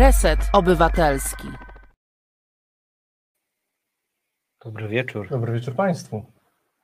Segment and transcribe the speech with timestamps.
[0.00, 1.48] Reset Obywatelski.
[4.64, 5.28] Dobry wieczór.
[5.28, 6.24] Dobry wieczór Państwu.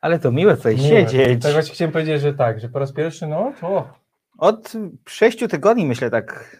[0.00, 0.89] Ale to miłe tutaj Miłe.
[0.89, 1.42] siedzieć.
[1.42, 3.89] Tak właśnie chciałem powiedzieć, że tak, że po raz pierwszy, no to
[4.39, 4.73] Od
[5.08, 6.56] sześciu tygodni myślę tak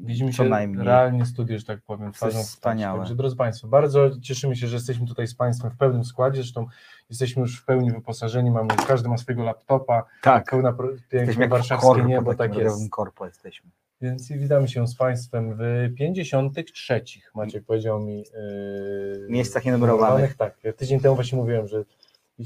[0.00, 0.84] widzimy co się najmniej.
[0.86, 2.34] realnie studię, że tak powiem, twarz.
[2.34, 2.98] wspaniałe.
[2.98, 6.66] Także drodzy Państwo, bardzo cieszymy się, że jesteśmy tutaj z Państwem w pełnym składzie, zresztą
[7.10, 10.50] jesteśmy już w pełni wyposażeni, mamy, każdy ma swojego laptopa, Tak.
[10.50, 10.74] pełna
[11.38, 12.90] jak warszawskie korpo, niebo, tak jest.
[12.90, 13.70] korpo jesteśmy.
[14.02, 17.04] Więc witamy się z Państwem w 53.
[17.34, 18.18] Maciek powiedział mi.
[18.18, 20.36] Yy, Miejscach nienumerowanych.
[20.36, 21.84] Tak, tydzień temu właśnie mówiłem, że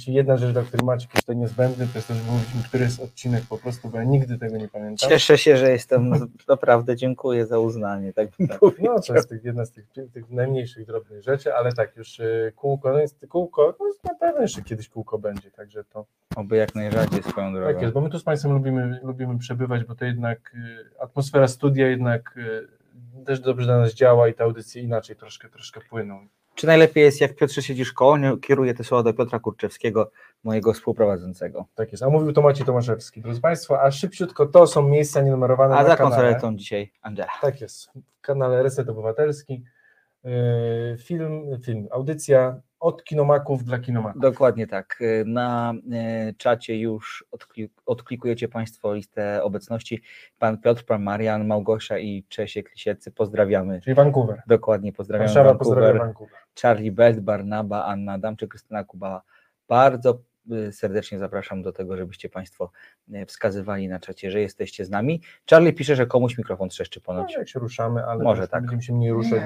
[0.09, 2.85] jedna rzecz, dla której Maciek jest tutaj niezbędny, to jest to, żeby mówić mi, który
[2.85, 5.09] jest odcinek po prostu, bo ja nigdy tego nie pamiętam.
[5.11, 6.13] Cieszę się, że jestem,
[6.49, 8.13] naprawdę dziękuję za uznanie.
[8.13, 8.95] Tak bym Tak, powiedział.
[8.95, 12.53] no, to jest tych, jedna z tych, tych najmniejszych, drobnych rzeczy, ale tak, już y,
[12.57, 16.57] kółko, no jest kółko, no jest na pewno jeszcze kiedyś kółko będzie, także to Oby
[16.57, 17.73] jak najrzadziej swoją drogą.
[17.73, 21.49] tak jest, bo my tu z Państwem lubimy, lubimy przebywać, bo to jednak y, atmosfera
[21.49, 26.27] studia jednak y, też dobrze dla nas działa i te audycje inaczej troszkę, troszkę płyną.
[26.57, 30.11] Czy najlepiej jest, jak Piotr siedzisz koło, nie kieruję te słowa do Piotra Kurczewskiego,
[30.45, 31.67] mojego współprowadzącego.
[31.75, 33.21] Tak jest, a mówił to Maciej Tomaszewski.
[33.21, 36.17] Drodzy Państwo, a szybciutko to są miejsca nienumerowane A na za kanale.
[36.17, 37.33] konsoletą dzisiaj Angela.
[37.41, 39.65] Tak jest, w kanale Reset Obywatelski.
[40.25, 44.23] Yy, Film, film, audycja od kinomaków dla kinomaków.
[44.23, 44.99] Dokładnie tak.
[45.27, 50.03] Na e, czacie już odklik, odklikujecie Państwo listę obecności.
[50.39, 53.13] Pan Piotr, pan Marian, Małgosia i Czesiek Lisieccy.
[53.13, 53.81] Pozdrawiamy.
[53.81, 54.43] Czyli Vancouver.
[54.47, 56.39] Dokładnie pozdrawiamy Warszawa Vancouver, pozdrawia Vancouver.
[56.63, 59.23] Charlie Belt, Barnaba, Anna Adamczyk, Krystyna Kubała.
[59.69, 60.19] Bardzo
[60.53, 62.71] y, serdecznie zapraszam do tego, żebyście Państwo
[63.13, 65.21] e, wskazywali na czacie, że jesteście z nami.
[65.51, 67.35] Charlie pisze, że komuś mikrofon trzeszczy No, ponoć.
[67.35, 68.61] jak się ruszamy, ale Może tak.
[68.63, 69.43] będziemy się mniej ruszać.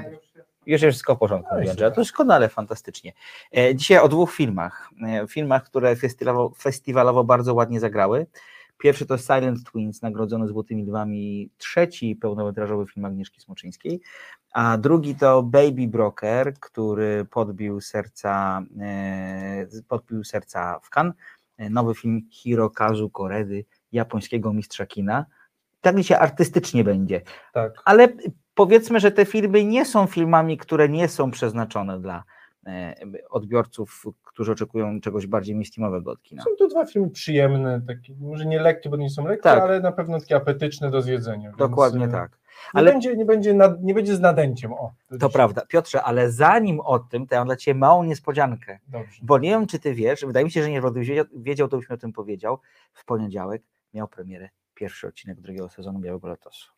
[0.67, 1.71] Już jest wszystko w porządku, No.
[1.71, 1.91] Angela.
[1.91, 3.13] To doskonale, fantastycznie.
[3.57, 4.89] E, Dzisiaj o dwóch filmach.
[5.09, 8.27] E, Filmach, które festiwalowo, festiwalowo bardzo ładnie zagrały.
[8.81, 14.01] Pierwszy to Silent Twins, nagrodzony Złotymi Lwami, trzeci pełnometrażowy film Agnieszki Smoczyńskiej,
[14.53, 21.15] a drugi to Baby Broker, który podbił serca, e, podbił serca w Cannes.
[21.57, 25.27] E, Nowy film Hirokazu Koredy, japońskiego mistrza kina.
[25.81, 27.73] Tak dzisiaj artystycznie będzie Tak.
[27.85, 28.09] ale
[28.55, 32.25] powiedzmy, że te filmy nie są filmami, które nie są przeznaczone dla
[32.67, 32.95] e,
[33.31, 34.05] odbiorców,
[34.41, 36.43] którzy oczekują czegoś bardziej mainstreamowego od kina.
[36.43, 39.63] Są to dwa filmy przyjemne, takie, może nie lekkie, bo nie są lekkie, Tak.
[39.63, 41.49] ale na pewno takie apetyczne do zjedzenia.
[41.49, 42.31] Więc, Dokładnie e, tak.
[42.31, 42.39] Nie,
[42.73, 44.73] Ale będzie, nie, będzie nad, nie będzie z nadęciem.
[44.73, 45.67] O, to prawda.
[45.67, 49.21] Piotrze, ale zanim o tym, to ja mam dla Ciebie małą niespodziankę, Dobrze.
[49.23, 51.77] bo nie wiem, czy Ty wiesz, wydaje mi się, że nie, gdybyś wiedział, wiedział, to
[51.77, 52.59] byś mi o tym powiedział.
[52.93, 53.63] W poniedziałek
[53.95, 56.71] miał premierę pierwszy odcinek drugiego sezonu Białego Lotosu.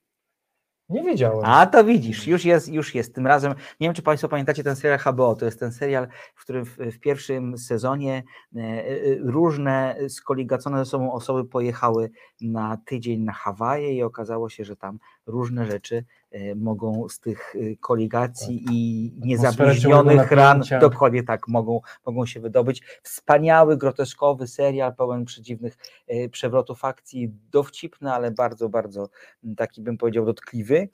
[0.92, 1.40] Nie wiedziałem.
[1.44, 3.14] A to widzisz, już jest, już jest.
[3.14, 6.42] Tym razem, nie wiem czy Państwo pamiętacie ten serial HBO, to jest ten serial, w
[6.42, 8.22] którym w, w pierwszym sezonie
[8.56, 8.84] e, e,
[9.18, 12.10] różne skoligacone ze sobą osoby pojechały
[12.40, 17.54] na tydzień na Hawaje i okazało się, że tam różne rzeczy e, mogą z tych
[17.56, 22.82] e, koligacji i Atmosfera niezabliźnionych ran, dokładnie tak, mogą, mogą się wydobyć.
[23.02, 29.08] Wspaniały, groteskowy serial, pełen przedziwnych e, przewrotów akcji, dowcipny, ale bardzo, bardzo
[29.56, 30.88] taki bym powiedział dotkliwy.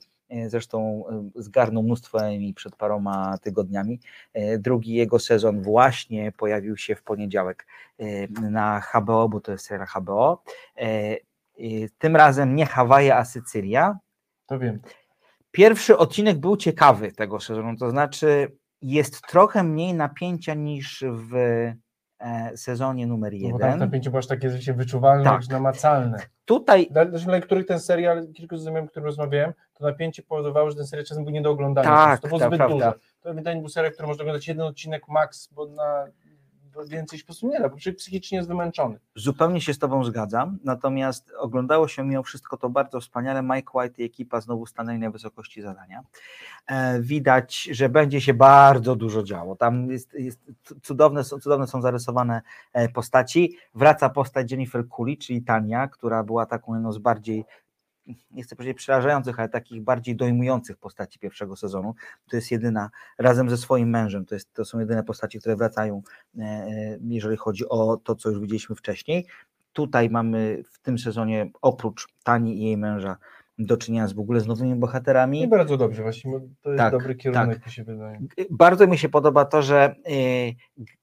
[0.47, 1.05] Zresztą
[1.35, 4.00] zgarnął mnóstwo Emmy przed paroma tygodniami.
[4.58, 7.67] Drugi jego sezon właśnie pojawił się w poniedziałek
[8.29, 10.43] na HBO, bo to jest serial HBO.
[11.99, 13.99] Tym razem nie Hawaje, a Sycylia.
[14.49, 14.81] To wiem.
[15.50, 21.35] Pierwszy odcinek był ciekawy tego sezonu, to znaczy jest trochę mniej napięcia niż w
[22.21, 23.79] e, sezonie numer No bo tam jeden.
[23.81, 25.41] napięcie było aż takie rzeczywiście wyczuwalne, Tak.
[25.41, 25.50] tak.
[25.50, 26.19] namacalne.
[26.45, 30.77] Tutaj Dla, dla których ten serial, kilku z znajomych, którym rozmawiałem, to napięcie powodowało, że
[30.77, 31.89] ten serial czasem był nie do oglądania.
[31.89, 32.75] Tak, to było to zbyt prawda.
[32.77, 32.94] dużo.
[33.21, 36.06] To ewidentnie był serial, który można oglądać jeden odcinek max, bo na
[36.88, 38.99] więcej się po prostu nie da, bo człowiek psychicznie jest wymęczony.
[39.15, 43.43] Zupełnie się z Tobą zgadzam, natomiast oglądało się mimo wszystko to bardzo wspaniale.
[43.43, 46.03] Mike White i ekipa znowu stanęli na wysokości zadania.
[46.67, 49.56] E, widać, że będzie się bardzo dużo działo.
[49.56, 50.41] Tam jest, jest
[50.82, 52.43] cudowne, cudowne są zarysowane
[52.73, 53.56] e, postaci.
[53.75, 57.44] Wraca postać Jennifer Cooley, czyli Tania, która była taką jedną z bardziej
[58.31, 61.94] nie chcę powiedzieć przerażających, ale takich bardziej dojmujących postaci pierwszego sezonu.
[62.31, 66.02] To jest jedyna, razem ze swoim mężem, to, jest, to są jedyne postaci, które wracają,
[66.38, 69.26] e, e, jeżeli chodzi o to, co już widzieliśmy wcześniej.
[69.72, 73.16] Tutaj mamy w tym sezonie, oprócz Tani i jej męża,
[73.58, 75.43] do czynienia z w ogóle z nowymi bohaterami.
[75.43, 76.32] I bardzo dobrze, właśnie
[76.62, 77.66] to jest Tak, dobry kierunek, tak.
[77.66, 78.20] mi się wydaje.
[78.50, 80.55] Bardzo mi się podoba to, że y,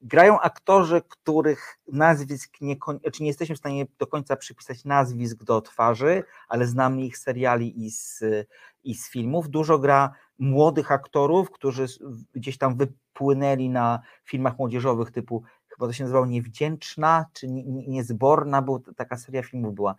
[0.02, 2.76] grają aktorzy, których nazwisk nie,
[3.14, 7.86] czy nie jesteśmy w stanie do końca przypisać nazwisk do twarzy, ale znamy ich seriali
[7.86, 8.24] i z,
[8.84, 9.50] i z filmów.
[9.50, 11.86] Dużo gra młodych aktorów, którzy
[12.34, 17.88] gdzieś tam wypłynęli na filmach młodzieżowych typu chyba to się nazywało Niewdzięczna, czy Nie- Nie-
[17.88, 19.96] Niezborna, bo taka seria filmów była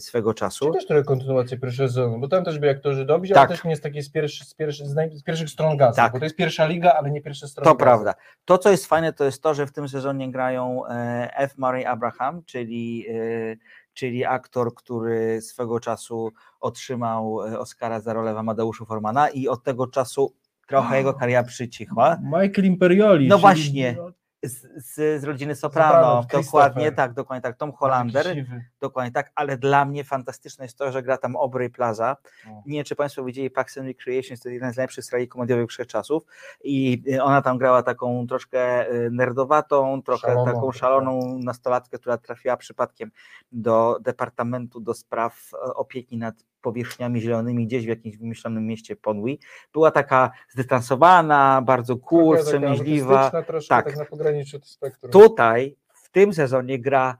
[0.00, 0.66] swego czasu.
[0.66, 3.48] Czy też trochę kontynuacja pierwszego sezonu, bo tam też byli aktorzy dobrzy, Tak.
[3.48, 5.96] ale też nie jest taki z, pierwszy, z, pierwszy, z, naj, z pierwszych stron gazu,
[5.96, 6.12] Tak.
[6.12, 7.78] bo to jest pierwsza liga, ale nie pierwsze strony To gazu.
[7.84, 8.14] prawda.
[8.44, 11.58] To, co jest fajne, to jest to, że w tym sezonie grają e, F.
[11.58, 13.56] Murray Abraham, czyli, e,
[13.94, 19.62] czyli aktor, który swego czasu otrzymał e, Oscara za rolę w Amadeuszu Formana i od
[19.64, 20.34] tego czasu
[20.66, 22.16] trochę jego kariera przycichła.
[22.22, 23.28] Michael Imperioli.
[23.28, 23.96] No właśnie.
[24.44, 27.56] Z, z, z rodziny Soprano, Soprano, dokładnie tak, dokładnie tak.
[27.56, 28.64] Tom Hollander, siwy.
[28.80, 32.16] dokładnie tak, ale dla mnie fantastyczne jest to, że gra tam Aubrey Plaza.
[32.46, 32.62] O.
[32.66, 35.68] Nie wiem, czy Państwo widzieli Parks and Recreation, to jest jeden z najlepszych seriali komediowych
[35.68, 36.22] wszechczasów
[36.64, 42.18] i y, ona tam grała taką troszkę y, nerdowatą, trochę Szaloną taką szaloną nastolatkę, która
[42.18, 43.10] trafiła przypadkiem
[43.52, 49.38] do Departamentu do Spraw e, Opieki nad Powierzchniami Zielonymi gdzieś w jakimś wymyślonym mieście Podwój.
[49.72, 53.30] Była taka zdystansowana, bardzo cool, wstrzemięźliwa.
[53.30, 53.62] Tak.
[53.68, 53.96] tak.
[53.96, 55.12] na pograniczu spektrum.
[55.12, 57.18] Tutaj w tym sezonie gra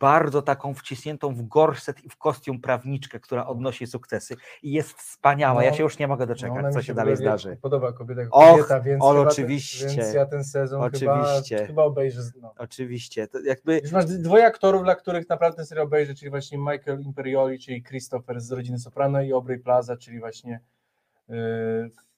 [0.00, 5.64] bardzo taką wcisniętą w gorset i w kostium prawniczkę, która odnosi sukcesy i jest wspaniała.
[5.64, 7.56] Ja No, się już nie mogę No, doczekać, mi co się dalej zdarzy.
[7.62, 9.86] Podoba kobieta, Och, kobieta więc, Ol, oczywiście.
[9.86, 11.56] więc ja ten sezon Oczywiście.
[11.56, 12.20] chyba, chyba obejrzę.
[12.40, 12.54] No.
[12.58, 16.58] Oczywiście, to jakby Już masz dwoje aktorów, dla których naprawdę ten serial obejrzę, czyli właśnie
[16.58, 20.60] Michael Imperioli, czyli Christopher z rodziny Soprano i Aubrey Plaza, czyli właśnie
[21.28, 21.36] yy,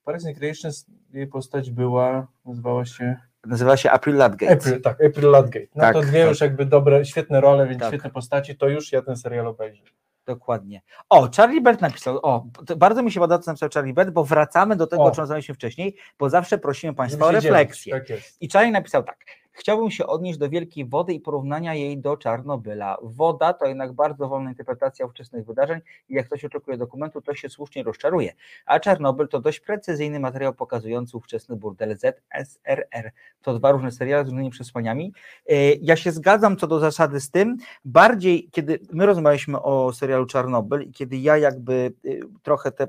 [0.07, 3.17] w Recreations jej postać była, nazywała się
[3.47, 4.53] nazywa się April Ludgate.
[4.53, 5.67] April, tak, April Ludgate.
[5.75, 6.29] No Tak, to dwie tak.
[6.29, 7.89] już jakby dobre, świetne role, więc Tak.
[7.89, 9.83] świetne postaci, to już ja ten serial obejrzę.
[10.27, 10.83] Dokładnie.
[11.09, 12.47] O, Charlie Bert napisał, o,
[12.77, 15.11] bardzo mi się podoba, co napisał Charlie Bert, bo wracamy do tego, O.
[15.11, 18.01] czym rozmawialiśmy wcześniej, bo zawsze prosimy Państwa o się dzielić, refleksję.
[18.01, 18.19] Tak.
[18.41, 19.17] I Charlie napisał tak.
[19.53, 22.97] Chciałbym się odnieść do Wielkiej Wody i porównania jej do Czarnobyla.
[23.03, 27.49] Woda to jednak bardzo wolna interpretacja ówczesnych wydarzeń i jak ktoś oczekuje dokumentu, to się
[27.49, 28.33] słusznie rozczaruje.
[28.67, 33.13] A Czarnobyl to dość precyzyjny materiał pokazujący ówczesny burdel ZSRR.
[33.43, 35.13] To dwa różne seriale z różnymi przesłaniami.
[35.49, 37.57] E, Ja się zgadzam co do zasady z tym.
[37.85, 42.89] Bardziej, kiedy my rozmawialiśmy o serialu Czarnobyl i kiedy ja jakby y, trochę te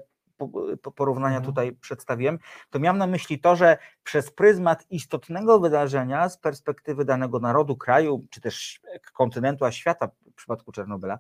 [0.96, 1.46] porównania Mhm.
[1.46, 2.40] tutaj przedstawiłem,
[2.70, 8.26] to miałem na myśli to, że przez pryzmat istotnego wydarzenia z perspektywy danego narodu, kraju,
[8.30, 8.82] czy też
[9.14, 11.20] kontynentu, a świata w przypadku Czarnobyla,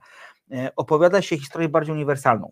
[0.51, 2.51] e, opowiada się historię bardziej uniwersalną.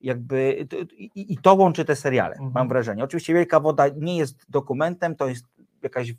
[0.00, 2.52] Jakby i, I to łączy te seriale, Mhm.
[2.54, 3.04] mam wrażenie.
[3.04, 5.44] Oczywiście Wielka Woda nie jest dokumentem, to jest
[5.82, 6.12] jakaś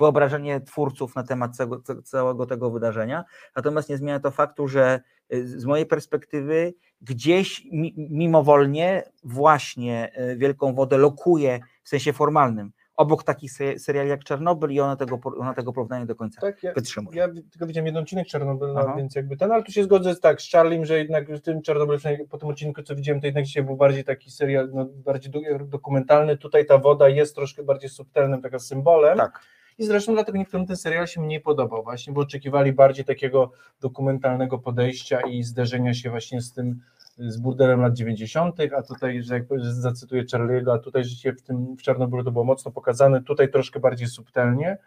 [0.00, 3.24] wyobrażenie twórców na temat całego, całego tego wydarzenia,
[3.56, 5.00] natomiast nie zmienia to faktu, że
[5.34, 12.72] y, z mojej perspektywy gdzieś mi, mimowolnie właśnie y, Wielką Wodę lokuje w sensie formalnym
[12.96, 16.62] obok takich se- seriali jak Czarnobyl i ona tego, ona tego porównania do końca Tak,
[16.62, 17.16] ja, wytrzymuje.
[17.18, 18.94] ja tylko widziałem jeden odcinek Czarnobyla, Aha.
[18.96, 21.62] więc jakby ten, ale tu się zgodzę z, tak, z Charliem, że jednak w tym
[21.62, 24.84] Czarnobylu, przynajmniej po tym odcinku, co widziałem, to jednak dzisiaj był bardziej taki serial, no,
[24.84, 26.36] bardziej do, dokumentalny.
[26.38, 29.18] Tutaj ta woda jest troszkę bardziej subtelnym takim symbolem.
[29.18, 29.40] Tak.
[29.78, 34.58] I zresztą dlatego niektórym ten serial się mniej podobał, właśnie, bo oczekiwali bardziej takiego dokumentalnego
[34.58, 36.80] podejścia i zderzenia się właśnie z tym,
[37.18, 41.76] z burdelem lat 90., a tutaj, że jak zacytuję Charlie'ego, a tutaj życie w tym
[41.76, 44.78] w Czarnobylu to było mocno pokazane, tutaj troszkę bardziej subtelnie.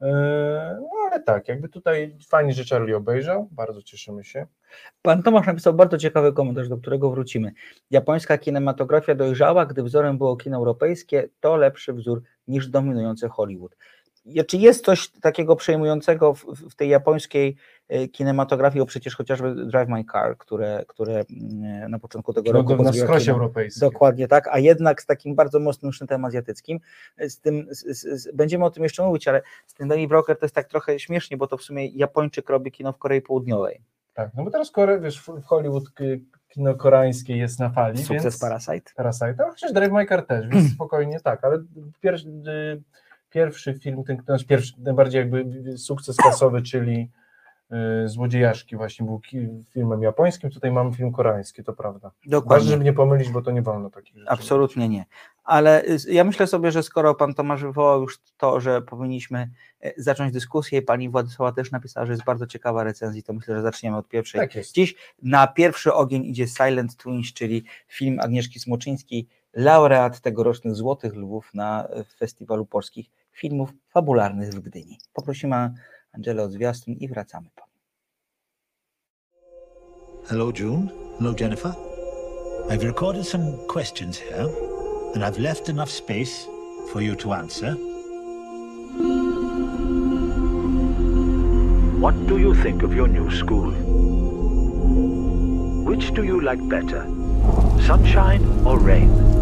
[0.00, 4.46] Eee, No ale tak, jakby tutaj fajnie, że Charlie obejrzał, bardzo cieszymy się.
[5.02, 7.52] Pan Tomasz napisał bardzo ciekawy komentarz, do którego wrócimy.
[7.90, 13.76] Japońska kinematografia dojrzała, gdy wzorem było kino europejskie, to lepszy wzór niż dominujący Hollywood.
[14.46, 17.56] Czy jest coś takiego przejmującego w, w tej japońskiej
[17.88, 22.58] e, kinematografii, bo przecież chociażby Drive My Car, które, które mm, na początku tego No,
[22.58, 23.80] roku na skrosie europejskim.
[23.80, 26.80] Dokładnie tak, a jednak z takim bardzo mocnym sznytem azjatyckim.
[27.18, 30.44] Z tym, z, z, będziemy o tym jeszcze mówić, ale z tym Danny Broker to
[30.44, 33.82] jest tak trochę śmiesznie, bo to w sumie Japończyk robi kino w Korei Południowej.
[34.14, 35.84] Tak, no bo teraz Kore, wiesz, w Hollywood
[36.48, 38.40] kino koreańskie jest na fali, Sukces więc...
[38.40, 38.92] Parasite.
[38.96, 41.58] Parasite, a chociaż Drive My Car też, więc spokojnie tak, ale
[42.00, 42.82] pierwszy, y,
[43.30, 47.10] pierwszy film, ten nasz pierwszy, najbardziej jakby sukces kasowy, czyli
[48.04, 49.20] y, Złodziejaszki właśnie był
[49.72, 52.08] filmem japońskim, tutaj mamy film koreański, to prawda.
[52.08, 52.68] Ważne, Dokładnie.
[52.68, 54.30] żeby nie pomylić, bo to nie wolno takich rzeczy.
[54.30, 55.04] Absolutnie nie.
[55.44, 59.92] Ale y, ja myślę sobie, że skoro pan Tomasz wywołał już to, że powinniśmy e,
[59.96, 63.96] zacząć dyskusję, pani Władysława też napisała, że jest bardzo ciekawa recenzja, to myślę, że zaczniemy
[63.96, 64.40] od pierwszej.
[64.40, 64.72] Tak jest.
[64.72, 71.50] Dziś na pierwszy ogień idzie Silent Twins, czyli film Agnieszki Smoczyńskiej, laureat tegorocznych Złotych Lwów
[71.54, 74.98] na e, Festiwalu Polskich Filmów Fabularnych w Gdyni.
[75.12, 75.74] Poprosimy
[76.12, 77.64] Angelę o zwiastun i wracamy po.
[80.26, 80.88] Hello, June.
[81.18, 81.72] Hello, Jennifer.
[82.70, 84.48] I've recorded some questions here,
[85.14, 86.46] and I've left enough space
[86.92, 87.76] for you to answer.
[92.00, 93.72] What do you think of your new school?
[95.84, 97.06] Which do you like better?
[97.86, 99.37] Sunshine or rain?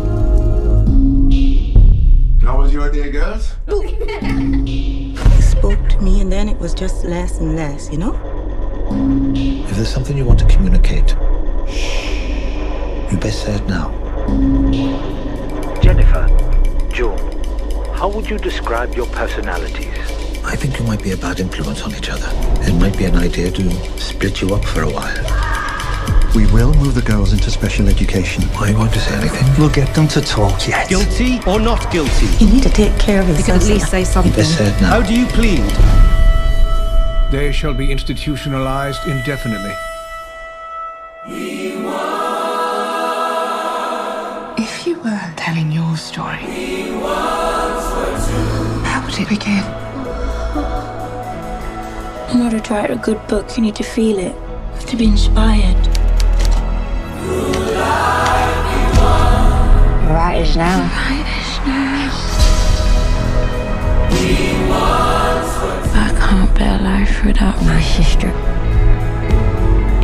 [2.46, 3.56] How was your day, girls?
[3.66, 8.14] He spoke to me, and then it was just less and less, you know?
[9.68, 11.10] If there's something you want to communicate,
[13.10, 13.90] you best say it now.
[15.82, 16.28] Jennifer,
[16.92, 17.18] June,
[17.96, 19.98] how would you describe your personalities?
[20.44, 22.28] I think you might be a bad influence on each other.
[22.62, 25.55] It might be an idea to split you up for a while.
[26.36, 28.42] We will move the girls into special education.
[28.58, 29.48] Why you want to say anything?
[29.58, 30.86] We'll get them to talk, yes.
[30.86, 32.26] Guilty or not guilty?
[32.44, 34.34] You need to take care of You can at least say something.
[34.34, 34.74] best say it.
[34.74, 35.64] How do you plead?
[37.32, 39.72] They shall be institutionalized indefinitely.
[44.62, 46.36] If you were telling your story,
[48.84, 49.64] how would it begin?
[52.30, 54.36] In order to write a good book, you need to feel it,
[54.86, 55.95] to be inspired.
[60.08, 60.80] Writers now.
[60.82, 62.10] Writers now.
[65.94, 68.32] I can't bear life without my sister.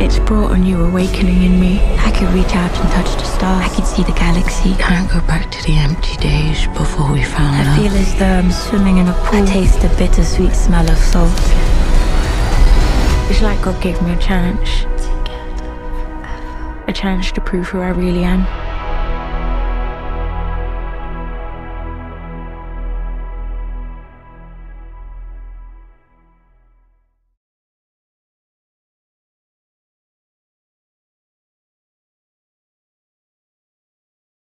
[0.03, 1.79] It's brought a new awakening in me.
[1.99, 3.71] I could reach out and touch the stars.
[3.71, 4.73] I could see the galaxy.
[4.75, 7.77] Can't go back to the empty days before we found I love.
[7.77, 9.43] feel as though I'm swimming in a pool.
[9.43, 11.31] I taste the bittersweet smell of salt.
[13.31, 14.85] It's like God gave me a chance.
[16.87, 18.45] A chance to prove who I really am.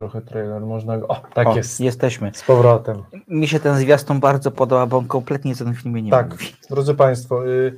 [0.02, 1.08] Trochę trailer, można go...
[1.08, 1.80] O, tak O, jest.
[1.80, 2.32] Jesteśmy.
[2.34, 3.04] Z powrotem.
[3.28, 6.46] Mi się ten zwiastun bardzo podoba, bo on kompletnie o tym filmie nie Tak, mówi.
[6.70, 7.78] drodzy Państwo, y,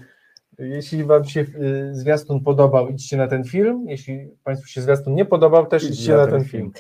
[0.59, 3.85] jeśli Wam się y, zwiastun podobał, idźcie na ten film.
[3.88, 6.71] Jeśli Państwu się zwiastun nie podobał, też idźcie na ten film.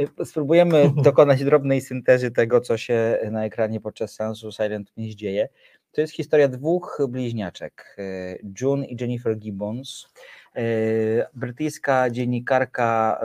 [0.00, 5.48] Y, Spróbujemy dokonać drobnej syntezy tego, co się na ekranie podczas seansu Silent Miss dzieje.
[5.92, 10.08] To jest historia dwóch bliźniaczek, y, June i Jennifer Gibbons.
[11.34, 13.20] Brytyjska dziennikarka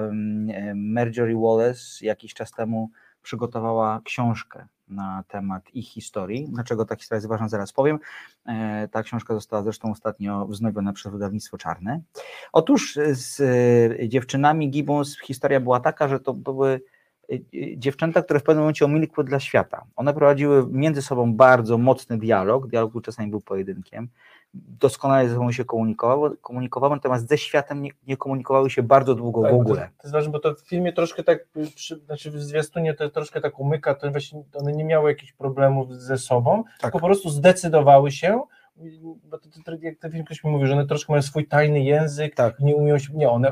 [0.76, 2.90] Marjorie Wallace jakiś czas temu
[3.22, 6.48] przygotowała książkę na temat ich historii.
[6.50, 8.00] Dlaczego ta historia jest ważna, zaraz powiem.
[8.48, 12.02] E, Ta książka została zresztą ostatnio wznowiona przez wydawnictwo Czarne.
[12.54, 16.82] Otóż z y, dziewczynami Gibbons historia była taka, że to były
[17.32, 17.44] y,
[17.78, 19.86] dziewczęta, które w pewnym momencie omilkły dla świata.
[19.96, 24.10] One prowadziły między sobą bardzo mocny dialog, dialog czasami był pojedynkiem,
[24.80, 29.42] doskonale ze sobą się komunikowały, komunikowały natomiast ze światem nie, nie komunikowały się bardzo długo
[29.42, 29.82] Tak, w ogóle.
[29.82, 33.10] To, to jest ważne, bo to w filmie troszkę tak, przy, znaczy w zwiastunie to
[33.10, 36.82] troszkę tak umyka, to właśnie one nie miały jakichś problemów ze sobą, Tak.
[36.82, 38.42] tylko po prostu zdecydowały się,
[39.24, 41.48] bo to, to, to, jak ten film ktoś mi mówi, że one troszkę mają swój
[41.48, 42.60] tajny język, Tak.
[42.60, 43.52] nie umieją się, nie, one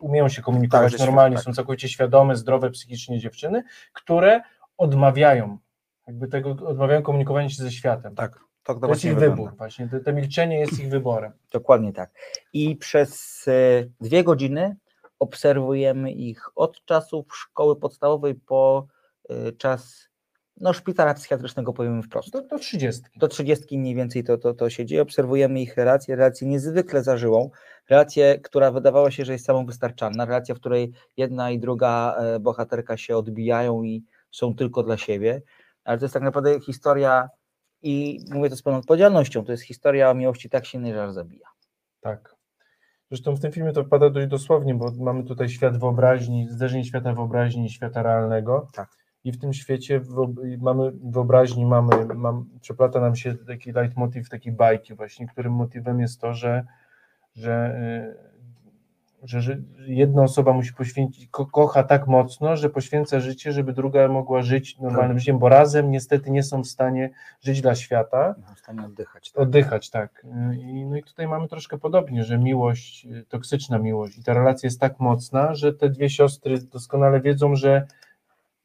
[0.00, 3.62] umieją się komunikować Tak, normalnie, światem, są całkowicie świadome, zdrowe psychicznie dziewczyny,
[3.92, 4.40] które
[4.78, 5.58] odmawiają,
[6.06, 8.14] jakby tego, odmawiają komunikowania się ze światem.
[8.14, 9.36] Tak, tak to To jest ich wygląda.
[9.36, 11.32] wybór, właśnie, to, to milczenie jest ich wyborem.
[11.52, 12.10] Dokładnie tak.
[12.52, 14.76] I przez e, dwie godziny
[15.18, 18.86] obserwujemy ich od czasów szkoły podstawowej po
[19.28, 20.08] e, czas
[20.60, 22.30] no, szpitala psychiatrycznego, powiemy wprost.
[22.30, 23.02] Do, do 30.
[23.16, 25.02] Do 30 mniej więcej to, to, to się dzieje.
[25.02, 27.50] Obserwujemy ich relacje, relację niezwykle zażyłą,
[27.90, 32.96] relację, która wydawała się, że jest samowystarczalna, relacja, w której jedna i druga e, bohaterka
[32.96, 35.42] się odbijają i są tylko dla siebie,
[35.84, 37.28] ale to jest tak naprawdę historia
[37.82, 41.12] i mówię to z pełną odpowiedzialnością, to jest historia o miłości tak silnej, że aż
[41.12, 41.48] zabija.
[42.00, 42.36] Tak.
[43.10, 47.12] Zresztą w tym filmie to wpada dość dosłownie, bo mamy tutaj świat wyobraźni, zderzenie świata
[47.12, 48.68] wyobraźni i świata realnego.
[48.72, 48.88] Tak.
[49.24, 50.00] I w tym świecie
[50.58, 56.20] mamy wyobraźni, mamy, mam, przeplata nam się taki leitmotiv takiej bajki właśnie, którym motywem jest
[56.20, 56.64] to, że,
[57.34, 57.78] że,
[58.36, 58.37] y,
[59.22, 64.08] że, że jedna osoba musi poświęcić, ko, kocha tak mocno, że poświęca życie, żeby druga
[64.08, 65.20] mogła żyć normalnym Tak.
[65.20, 67.10] życiem, bo razem niestety nie są w stanie
[67.40, 68.34] żyć dla świata.
[68.56, 69.32] W stanie oddychać.
[69.32, 69.42] Tak.
[69.42, 70.26] Oddychać, tak.
[70.58, 74.66] I, no i tutaj mamy troszkę podobnie, że miłość, y, toksyczna miłość i ta relacja
[74.66, 77.86] jest tak mocna, że te dwie siostry doskonale wiedzą, że,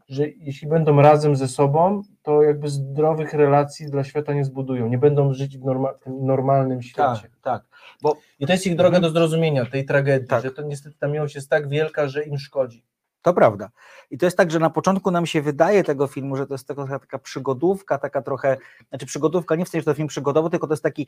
[0.10, 4.98] że jeśli będą razem ze sobą, to jakby zdrowych relacji dla świata nie zbudują, nie
[4.98, 7.34] będą żyć w norma, normalnym Tak, świecie.
[7.42, 7.64] tak.
[8.02, 10.44] Bo I to jest ich droga do zrozumienia tej tragedii, Tak.
[10.44, 12.86] że to niestety ta miłość jest tak wielka, że im szkodzi.
[13.22, 13.70] To prawda.
[14.12, 16.68] I to jest tak, że na początku nam się wydaje tego filmu, że to jest
[16.68, 18.58] taka, taka przygodówka, taka trochę,
[18.90, 21.08] znaczy przygodówka nie w sensie, że to film przygodowy, tylko to jest taki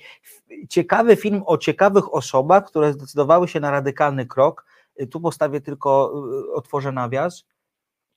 [0.69, 4.65] ciekawy film o ciekawych osobach, które zdecydowały się na radykalny krok.
[5.11, 6.13] Tu postawię tylko,
[6.49, 7.45] y, otworzę nawias.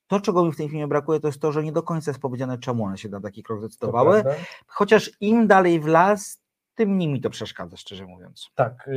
[0.09, 2.21] To, czego mi w tym filmie brakuje, to jest to, że nie do końca jest
[2.21, 4.23] powiedziane, czemu one się na taki krok zdecydowały.
[4.67, 6.41] Chociaż im dalej w las,
[6.75, 8.51] tym mniej mi to przeszkadza, szczerze mówiąc.
[8.55, 8.91] Tak,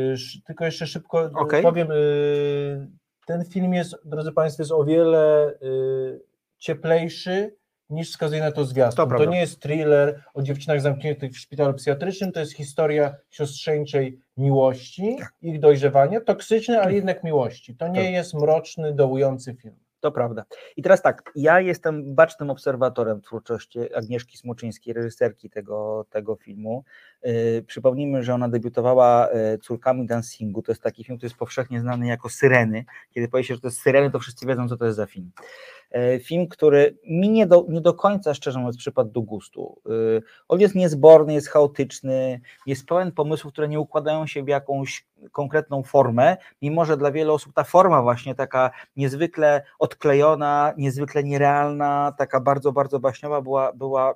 [0.45, 1.63] tylko jeszcze szybko y, Okej.
[1.63, 1.91] powiem.
[1.91, 2.87] y,
[3.25, 6.21] Ten film jest, drodzy Państwo, jest o wiele y,
[6.57, 7.55] cieplejszy
[7.89, 9.09] niż wskazuje na to zwiastun.
[9.09, 14.19] To To, nie jest thriller o dziewczynach zamkniętych w szpitalu psychiatrycznym, to jest historia siostrzeńczej
[14.37, 17.75] miłości, ich dojrzewania, toksycznej, ale jednak miłości.
[17.75, 18.11] To nie Tak.
[18.13, 19.75] jest mroczny, dołujący film.
[20.01, 20.45] To prawda.
[20.77, 26.83] I teraz tak, ja jestem bacznym obserwatorem twórczości Agnieszki Smoczyńskiej, reżyserki tego, tego filmu.
[27.23, 30.61] Yy, przypomnijmy, że ona debiutowała yy, Córkami Dancingu.
[30.61, 32.85] To jest taki film, który jest powszechnie znany jako Syreny.
[33.11, 35.31] Kiedy powie się, że to jest Syreny, to wszyscy wiedzą, co to jest za film.
[35.93, 39.81] Yy, film, który mi nie do, nie do końca, szczerze mówiąc, przypadł do gustu.
[39.85, 45.05] Yy, on jest niezborny, jest chaotyczny, jest pełen pomysłów, które nie układają się w jakąś
[45.31, 52.13] konkretną formę, mimo że dla wielu osób ta forma właśnie taka niezwykle odklejona, niezwykle nierealna,
[52.17, 54.15] taka bardzo, bardzo baśniowa była, była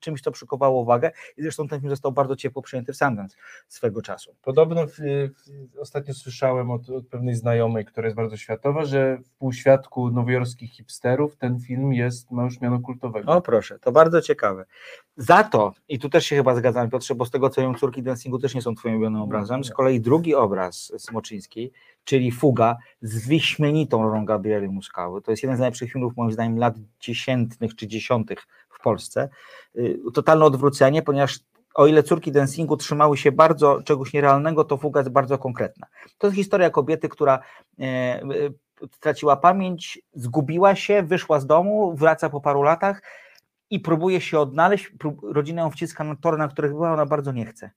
[0.00, 3.36] czymś, co przykowało uwagę i zresztą ten film został bardzo ciepło przyjęty w Sundance
[3.68, 4.34] swego czasu.
[4.42, 9.30] Podobno w, w, ostatnio słyszałem od, od pewnej znajomej, która jest bardzo światowa, że w
[9.30, 13.32] półświadku nowojorskich hipsterów ten film jest, ma już miano kultowego.
[13.32, 14.64] O proszę, to bardzo ciekawe.
[15.16, 18.02] Za to, i tu też się chyba zgadzam Piotrze, bo z tego co wiem, Córki
[18.02, 21.72] Dancingu też nie są twoim ulubionym obrazem, z kolei drugi obraz Smoczyńskiej,
[22.04, 26.58] czyli Fuga z wyśmienitą rolą Gabrieli Muskały, to jest jeden z najlepszych filmów moim zdaniem
[26.58, 28.38] lat dziesiętnych czy dziesiątych
[28.78, 29.28] w Polsce.
[29.76, 31.38] Y, Totalne odwrócenie, ponieważ
[31.74, 35.86] o ile córki dancingu trzymały się bardzo czegoś nierealnego, to fuga jest bardzo konkretna.
[36.18, 37.38] To jest historia kobiety, która
[37.78, 38.24] e, e,
[38.92, 43.02] straciła pamięć, zgubiła się, wyszła z domu, wraca po paru latach
[43.70, 44.92] i próbuje się odnaleźć.
[45.22, 47.70] Rodzina ją wciska na tory, na których była, ona bardzo nie chce.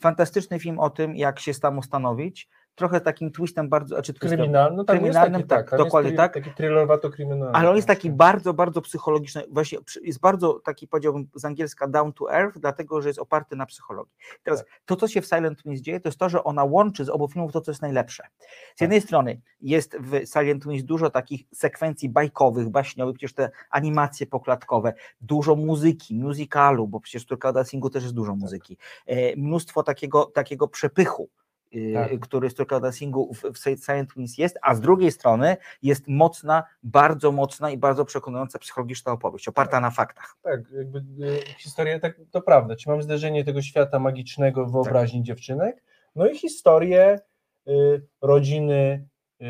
[0.00, 2.48] Fantastyczny film o tym, jak się samostanowić.
[2.74, 3.94] Trochę takim twistem bardzo.
[3.94, 6.34] Znaczy twistem, Kryminalny, no tak, kryminalnym, jest taki, tak, tak, dokładnie tak.
[6.34, 7.50] Taki thrillerwato-kryminalny.
[7.52, 7.96] Ale on jest tak.
[7.96, 13.02] taki bardzo, bardzo psychologiczny, właśnie jest bardzo taki, powiedziałbym z angielska down to earth, dlatego,
[13.02, 14.14] że jest oparty na psychologii.
[14.42, 14.68] Teraz Tak.
[14.84, 17.28] to, co się w Silent Wings dzieje, to jest to, że ona łączy z obu
[17.28, 18.22] filmów to, co jest najlepsze.
[18.22, 18.48] Tak.
[18.76, 24.26] Z jednej strony jest w Silent Wings dużo takich sekwencji bajkowych, baśniowych, przecież te animacje
[24.26, 29.82] poklatkowe, dużo muzyki, musicalu, bo przecież w Turka Dancingu też jest dużo muzyki, e, mnóstwo
[29.82, 31.28] takiego, takiego przepychu,
[31.94, 32.20] Tak.
[32.20, 37.32] który z Turka Dancingu w, Silent Wings jest, a z drugiej strony jest mocna, bardzo
[37.32, 40.36] mocna i bardzo przekonująca psychologiczna opowieść, oparta na faktach.
[40.42, 42.76] Tak, jakby y, historia, tak, to prawda.
[42.76, 45.26] Czy mamy zderzenie tego świata magicznego w wyobraźni Tak.
[45.26, 45.82] dziewczynek,
[46.16, 47.20] no i historię
[47.68, 49.08] y, rodziny
[49.42, 49.44] y,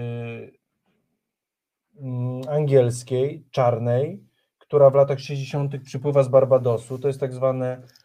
[2.01, 4.25] mm, angielskiej, czarnej,
[4.59, 5.79] która w latach 60.
[5.85, 6.99] przypływa z Barbadosu.
[6.99, 8.02] To jest tak zwane y,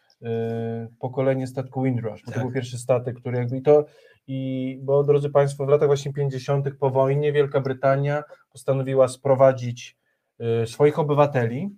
[0.98, 2.42] pokolenie statku Windrush, bo to Tak.
[2.42, 3.84] był pierwszy statek, który jakby i to
[4.26, 6.74] i bo drodzy Państwo, w latach właśnie 50.
[6.80, 9.96] po wojnie Wielka Brytania postanowiła sprowadzić
[10.62, 11.70] y, swoich obywateli,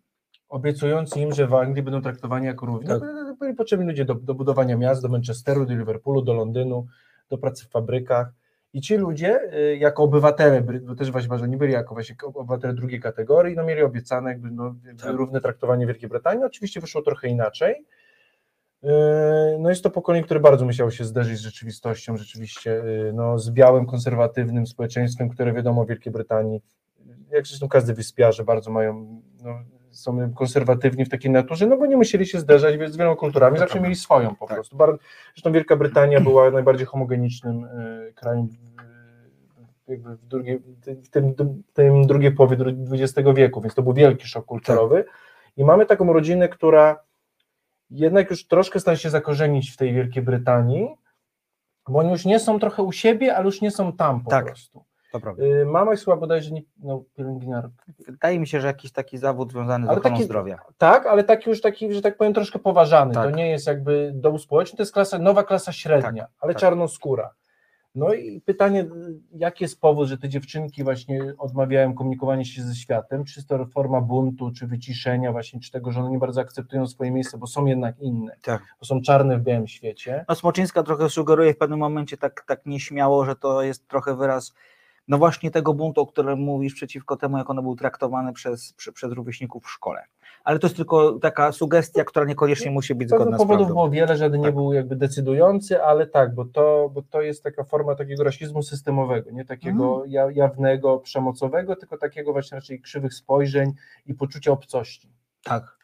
[0.48, 2.88] obiecując im, że w Anglii będą traktowani jako równi.
[2.88, 3.00] Tak.
[3.00, 6.86] No, Byli potrzebni ludzie do, do budowania miast, do Manchesteru, do Liverpoolu, do Londynu,
[7.30, 8.32] do pracy w fabrykach.
[8.72, 13.00] I ci ludzie, y, jako obywatele, bo też właśnie nie byli jako właśnie obywatele drugiej
[13.00, 15.12] kategorii, no mieli obiecane jakby, no, Tak.
[15.16, 16.44] równe traktowanie Wielkiej Brytanii.
[16.44, 17.86] Oczywiście wyszło trochę inaczej.
[18.84, 18.88] Y,
[19.58, 23.50] No jest to pokolenie, które bardzo musiało się zderzyć z rzeczywistością, rzeczywiście y, no, z
[23.50, 26.60] białym, konserwatywnym społeczeństwem, które wiadomo w Wielkiej Brytanii,
[27.30, 29.58] jak zresztą każdy wyspiarze bardzo mają, no,
[29.90, 33.80] są konserwatywni w takiej naturze, no bo nie musieli się zderzać z wieloma kulturami, zawsze
[33.80, 34.56] mieli swoją po Tak.
[34.56, 34.76] prostu.
[34.76, 34.98] Bar-
[35.34, 38.48] Zresztą Wielka Brytania była najbardziej homogenicznym y, krajem
[39.88, 42.56] jakby w, drugiej, w tym, tym, tym drugiej połowie
[42.92, 45.04] XX wieku, więc to był wielki szok kulturowy.
[45.56, 47.00] I mamy taką rodzinę, która
[47.90, 50.88] jednak już troszkę stara się zakorzenić w tej Wielkiej Brytanii,
[51.88, 54.44] bo oni już nie są trochę u siebie, ale już nie są tam po Tak.
[54.46, 54.84] prostu.
[55.12, 55.44] To prawda.
[55.44, 57.84] Y, Mama jest chyba bodajże nie, no, pielęgniarka.
[58.08, 60.58] Wydaje mi się, że jakiś taki zawód związany z Ale ochroną taki- zdrowia.
[60.78, 63.14] Tak, ale taki już taki, że tak powiem, troszkę poważany.
[63.14, 63.24] Tak.
[63.24, 66.60] To nie jest jakby dom społeczny, to jest klasa, nowa klasa średnia, Tak, ale tak.
[66.60, 67.30] czarnoskóra.
[67.94, 68.86] No i pytanie,
[69.34, 73.24] jaki jest powód, że te dziewczynki właśnie odmawiają komunikowania się ze światem?
[73.24, 77.10] Czy to forma buntu, czy wyciszenia właśnie, czy tego, że one nie bardzo akceptują swoje
[77.10, 78.62] miejsce, bo są jednak inne, Tak.
[78.80, 80.24] bo są czarne w białym świecie.
[80.28, 84.54] No Smoczyńska trochę sugeruje w pewnym momencie tak, tak nieśmiało, że to jest trochę wyraz
[85.10, 88.92] no właśnie tego buntu, o którym mówisz przeciwko temu, jak one były traktowane przez, przy,
[88.92, 90.02] przez rówieśników w szkole.
[90.44, 94.16] Ale to jest tylko taka sugestia, która niekoniecznie musi być zgodna z powodów było wiele,
[94.16, 94.54] żaden nie Tak.
[94.54, 99.30] był jakby decydujący, ale tak, bo to, bo to jest taka forma takiego rasizmu systemowego,
[99.30, 100.10] nie takiego Mhm.
[100.10, 103.72] ja- jawnego, przemocowego, tylko takiego właśnie raczej krzywych spojrzeń
[104.06, 105.12] i poczucia obcości.
[105.44, 105.79] Tak.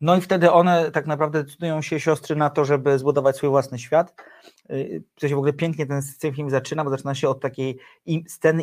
[0.00, 3.78] No i wtedy one tak naprawdę decydują się siostry na to, żeby zbudować swój własny
[3.78, 4.14] świat.
[4.68, 6.02] Yy, To się w ogóle pięknie ten,
[6.34, 8.62] film zaczyna, bo zaczyna się od takiej im, sceny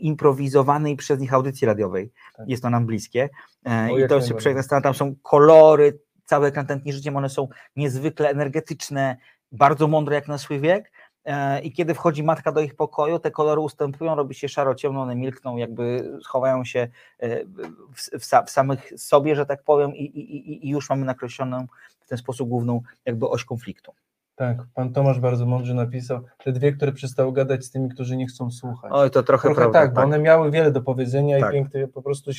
[0.00, 2.12] improwizowanej przez nich audycji radiowej.
[2.36, 2.48] Tak.
[2.48, 3.28] Jest to nam bliskie.
[3.66, 7.48] E, O, I jak to przepiękna scena, tam są kolory, cały ekran życiem, one są
[7.76, 9.16] niezwykle energetyczne,
[9.52, 10.92] bardzo mądre jak na swój wiek.
[11.24, 15.16] E, i kiedy wchodzi matka do ich pokoju, te kolory ustępują, robi się szaro-ciemno, one
[15.16, 20.66] milkną, jakby schowają się e, w, w, w samych sobie, że tak powiem, i, i,
[20.66, 21.66] i- już mamy nakreśloną
[22.00, 23.92] w ten sposób główną jakby oś konfliktu.
[24.36, 28.26] Tak, pan Tomasz bardzo mądrze napisał, te dwie, które przestały gadać z tymi, którzy nie
[28.26, 28.90] chcą słuchać.
[28.94, 31.50] Oj, to trochę, Trochę prawda, tak, bo one miały wiele do powiedzenia Tak.
[31.50, 32.30] i piękne po prostu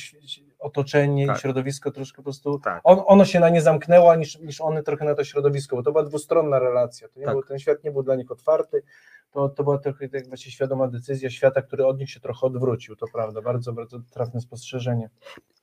[0.58, 1.36] otoczenie Tak.
[1.36, 2.80] i środowisko troszkę po prostu, Tak.
[2.84, 5.92] on, ono się na nie zamknęło, niż, niż one trochę na to środowisko, bo to
[5.92, 7.34] była dwustronna relacja, to nie Tak.
[7.34, 8.82] był, ten świat nie był dla nich otwarty,
[9.30, 12.96] to, to była trochę tak właśnie świadoma decyzja świata, który od nich się trochę odwrócił,
[12.96, 15.10] to prawda, bardzo, bardzo trafne spostrzeżenie.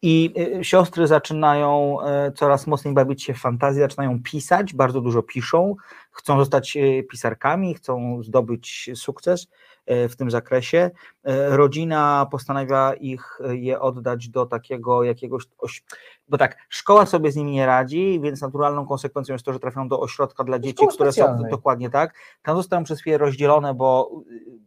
[0.02, 5.24] I y, siostry zaczynają y, coraz mocniej bawić się w fantazję, zaczynają pisać, bardzo dużo
[5.24, 5.76] piszą,
[6.12, 9.48] chcą zostać y, pisarkami, chcą zdobyć sukces y,
[9.88, 10.92] w tym zakresie.
[11.28, 15.84] Y, Rodzina postanawia ich y, je oddać do takiego jakiegoś, oś-
[16.28, 19.88] bo tak, szkoła sobie z nimi nie radzi, więc naturalną konsekwencją jest to, że trafią
[19.88, 22.14] do ośrodka dla dzieci, które są dokładnie tak.
[22.44, 24.12] Tam zostają przez chwilę rozdzielone, bo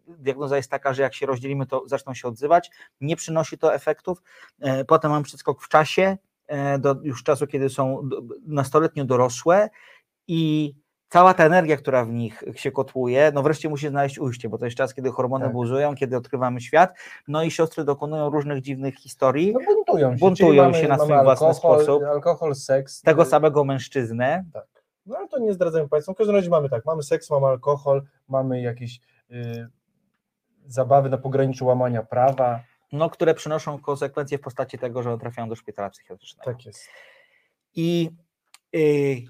[0.09, 2.70] diagnoza jest taka, że jak się rozdzielimy, to zaczną się odzywać.
[3.00, 4.22] Nie przynosi to efektów.
[4.61, 8.09] E, Potem mamy przeskok w czasie, e, do już czasu, kiedy są
[8.46, 9.68] nastoletnio dorosłe
[10.29, 10.74] i
[11.09, 14.64] cała ta energia, która w nich się kotłuje, no wreszcie musi znaleźć ujście, bo to
[14.64, 15.53] jest czas, kiedy hormony Tak.
[15.53, 16.95] buzują, kiedy odkrywamy świat,
[17.29, 21.09] no i siostry dokonują różnych dziwnych historii, No buntują się, Buntują mamy, się na swój
[21.09, 22.03] własny alkohol, sposób.
[22.05, 23.03] alkohol, seks.
[23.03, 24.66] tego y, samego mężczyznę, Tak.
[25.07, 26.12] No ale to nie zdradzamy Państwu.
[26.12, 29.69] W każdym razie mamy tak, mamy seks, mamy alkohol, mamy jakieś y,
[30.66, 32.61] zabawy na pograniczu łamania prawa.
[32.92, 36.45] no, które przynoszą konsekwencje w postaci tego, że trafiają do szpitala psychiatrycznego.
[36.45, 36.88] Tak jest.
[37.75, 38.11] I
[38.77, 39.23] y,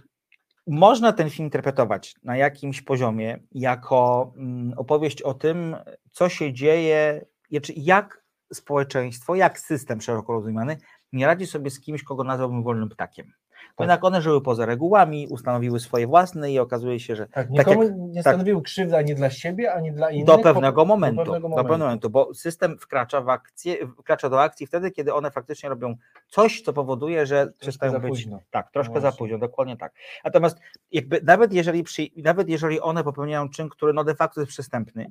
[0.67, 5.77] można ten film interpretować na jakimś poziomie jako mm, opowieść o tym,
[6.11, 10.77] co się dzieje, znaczy jak społeczeństwo, jak system szeroko rozumiany
[11.13, 13.33] nie radzi sobie z kimś, kogo nazwałbym wolnym ptakiem.
[13.67, 13.85] Tak.
[13.85, 17.83] jednak one żyły poza regułami, ustanowiły swoje własne i okazuje się, że Tak, Tak nikomu
[17.83, 18.33] jak- nie tak.
[18.35, 20.27] stanowiły krzywdy ani dla siebie, ani dla innych.
[20.27, 21.69] do po- pewnego momentu, Do pewnego do momentu.
[21.69, 25.95] pewnego momentu, bo system wkracza w akcję, wkracza do akcji wtedy, kiedy one faktycznie robią
[26.29, 28.09] coś, co powoduje, że przestają za być.
[28.11, 28.41] późno.
[28.51, 29.93] Tak, troszkę No za późno, dokładnie tak.
[30.25, 30.59] Natomiast
[30.93, 35.11] jakby nawet jeżeli, przy, nawet jeżeli one popełniają czyn, który no de facto jest przestępny,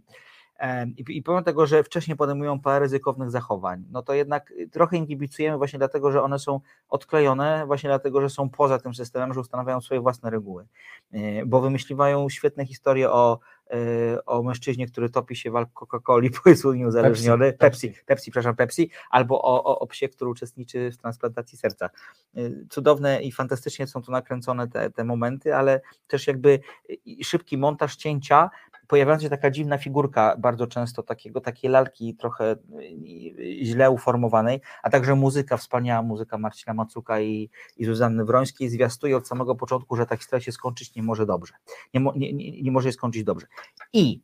[0.98, 4.98] i, i pomimo tego, że wcześniej podejmują parę ryzykownych zachowań, no to jednak y, trochę
[4.98, 9.34] im kibicujemy właśnie dlatego, że one są odklejone, właśnie dlatego, że są poza tym systemem,
[9.34, 10.66] że ustanawiają swoje własne reguły,
[11.14, 13.40] Y, bo wymyśliwają świetne historie o,
[13.74, 18.06] y, o mężczyźnie, który topi się w Coca-Coli, bo jest uniezależniony, Pepsi, Pepsi, Pepsi.
[18.06, 21.90] Pepsi, przepraszam, Pepsi, albo o, o, o psie, który uczestniczy w transplantacji serca.
[22.70, 26.60] Cudowne i fantastycznie są tu nakręcone te, te momenty, ale też jakby
[27.24, 28.50] szybki montaż cięcia,
[28.88, 32.56] pojawiająca się taka dziwna figurka, bardzo często takiego, takiej lalki trochę
[33.64, 39.28] źle uformowanej, a także muzyka, wspaniała muzyka Marcina Macuka i, i Zuzanny Wrońskiej zwiastuje od
[39.28, 41.54] samego początku, że ta historia się skończyć nie może dobrze.
[41.94, 43.48] Nie, mo, nie, nie, nie może się skończyć dobrze.
[43.94, 44.22] I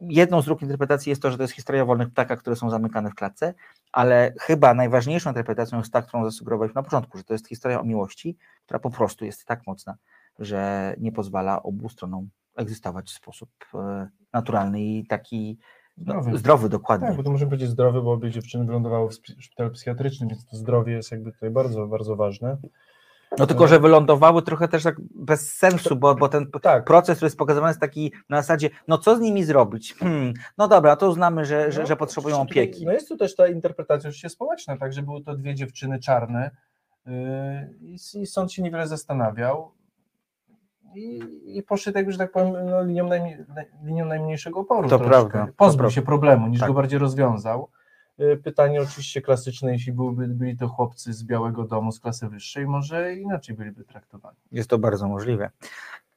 [0.00, 3.10] jedną z dróg interpretacji jest to, że to jest historia wolnych ptakach, które są zamykane
[3.10, 3.54] w klatce,
[3.92, 7.84] ale chyba najważniejszą interpretacją jest ta, którą zasugerowaliśmy na początku, że to jest historia o
[7.84, 9.96] miłości, która po prostu jest tak mocna,
[10.38, 15.58] że nie pozwala obu stronom egzystować w sposób e, naturalny i taki
[15.96, 16.38] no, Zdrowy.
[16.38, 17.08] zdrowy, dokładnie.
[17.08, 20.56] Tak, bo to możemy powiedzieć zdrowy, bo obie dziewczyny wylądowały w szpitalu psychiatrycznym, więc to
[20.56, 22.56] zdrowie jest jakby tutaj bardzo, bardzo ważne.
[23.38, 26.84] No tylko, że wylądowały trochę też tak bez sensu, bo, bo ten Tak.
[26.84, 29.94] proces, który jest pokazywany jest taki na zasadzie, no co z nimi zrobić?
[29.94, 32.86] Hmm, no dobra, to uznamy, że, że, No, że potrzebują opieki.
[32.86, 36.50] No jest tu też ta interpretacja oczywiście społeczna, tak, że były to dwie dziewczyny czarne
[37.06, 37.12] yy,
[38.22, 39.72] i sąd się niewiele zastanawiał
[40.96, 43.36] i, i poszedł, jak, że tak powiem, no, linią, najmniej,
[43.84, 44.88] linią najmniejszego oporu.
[44.88, 45.08] To troszkę.
[45.10, 45.94] prawda, to Pozbył prawda.
[45.94, 46.68] się problemu, niż Tak.
[46.68, 47.68] go bardziej rozwiązał.
[48.18, 52.66] Yy, Pytanie oczywiście klasyczne, jeśli byłyby, byli to chłopcy z Białego Domu, z klasy wyższej,
[52.66, 54.36] może inaczej byliby traktowani.
[54.52, 55.50] Jest to bardzo możliwe.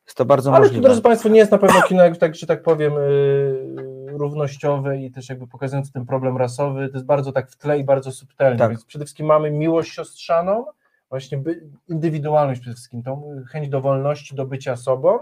[0.06, 0.84] Jest to bardzo Ale to, możliwe.
[0.88, 5.30] drodzy Państwo, nie jest na pewno kino, tak, że tak powiem, yy, równościowe i też
[5.30, 8.70] jakby pokazując ten problem rasowy, to jest bardzo tak w tle i bardzo subtelne, Tak.
[8.70, 10.66] więc przede wszystkim mamy miłość siostrzaną,
[11.10, 11.44] właśnie
[11.88, 15.20] indywidualność przede wszystkim, tą chęć do wolności, do bycia sobą,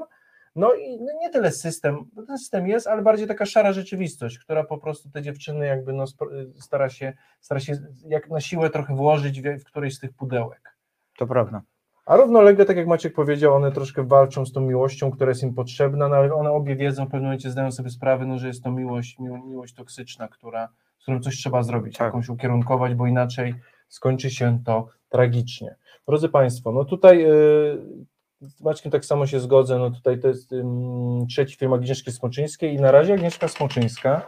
[0.55, 4.39] no i no nie tyle system, bo ten system jest, ale bardziej taka szara rzeczywistość,
[4.39, 6.05] która po prostu te dziewczyny jakby no,
[6.59, 10.75] stara się, stara się jak na siłę trochę włożyć w, w którejś z tych pudełek.
[11.17, 11.61] To prawda.
[12.05, 15.53] A równolegle, tak jak Maciek powiedział, one troszkę walczą z tą miłością, która jest im
[15.53, 18.63] potrzebna, no ale one obie wiedzą, w pewnym momencie zdają sobie sprawę, no, że jest
[18.63, 20.69] to miłość, miło, miłość toksyczna, która,
[20.99, 22.05] z którą coś trzeba zrobić, Tak.
[22.05, 23.55] jakąś ukierunkować, bo inaczej
[23.87, 25.75] skończy się to tragicznie.
[26.07, 27.81] Drodzy Państwo, no tutaj yy,
[28.41, 32.73] z Maćkiem tak samo się zgodzę, no tutaj to jest ym, trzeci film Agnieszki Smoczyńskiej
[32.73, 34.27] i na razie Agnieszka Smoczyńska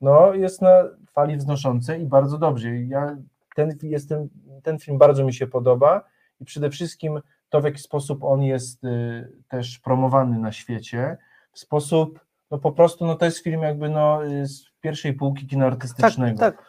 [0.00, 2.76] no, jest na fali wznoszącej i bardzo dobrze.
[2.76, 3.16] Ja,
[3.56, 4.28] ten, jestem,
[4.62, 6.04] ten film bardzo mi się podoba
[6.40, 11.16] i przede wszystkim to, w jaki sposób on jest y, też promowany na świecie,
[11.52, 15.46] w sposób no po prostu no to jest film jakby no y, z pierwszej półki
[15.46, 16.38] kina Tak, artystycznego.
[16.38, 16.64] tak.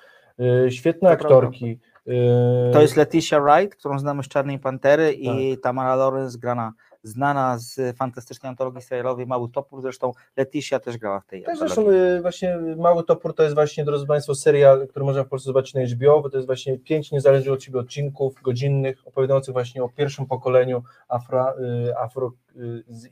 [0.67, 1.65] Y, Świetne To aktorki.
[1.65, 1.79] y,
[2.73, 7.97] To jest Leticia Wright, którą znamy z Czarnej Pantery i Tamara Lawrence grana, znana z
[7.97, 12.57] fantastycznej antologii serialowej Mały Topór, zresztą Leticia też grała w tej Tak, zresztą y, właśnie
[12.77, 16.21] Mały Topór to jest właśnie, drodzy Państwo, serial, który można w Polsce zobaczyć na HBO,
[16.21, 20.83] bo to jest właśnie pięć niezależnych od siebie odcinków godzinnych, opowiadających właśnie o pierwszym pokoleniu
[21.07, 23.07] afro, y, afro, y, z-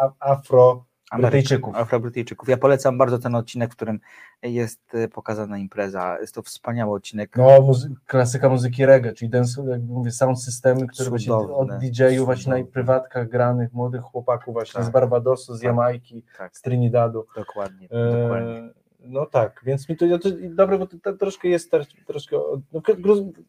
[0.00, 0.84] a- afro
[1.20, 1.76] Brytyjczyków.
[1.76, 2.48] Afrobrytyjczyków.
[2.48, 4.00] Ja polecam bardzo ten odcinek, w którym
[4.42, 6.18] jest e, pokazana impreza.
[6.20, 7.36] Jest to wspaniały odcinek.
[7.36, 12.24] No, muzy- klasyka muzyki reggae, czyli dance, jakby mówię, sound systemy, które właśnie od DJ-ów
[12.24, 14.84] właśnie na prywatkach granych, młodych chłopaków właśnie Tak.
[14.84, 15.64] z Barbadosu, z Tak.
[15.66, 16.56] Jamajki, Tak.
[16.56, 17.26] z Trinidadu.
[17.36, 17.88] Dokładnie.
[17.90, 18.70] E, dokładnie.
[19.04, 21.70] No tak, więc mi to, ja to dobre, bo to, to troszkę jest
[22.06, 22.36] troszkę,
[22.72, 22.80] no,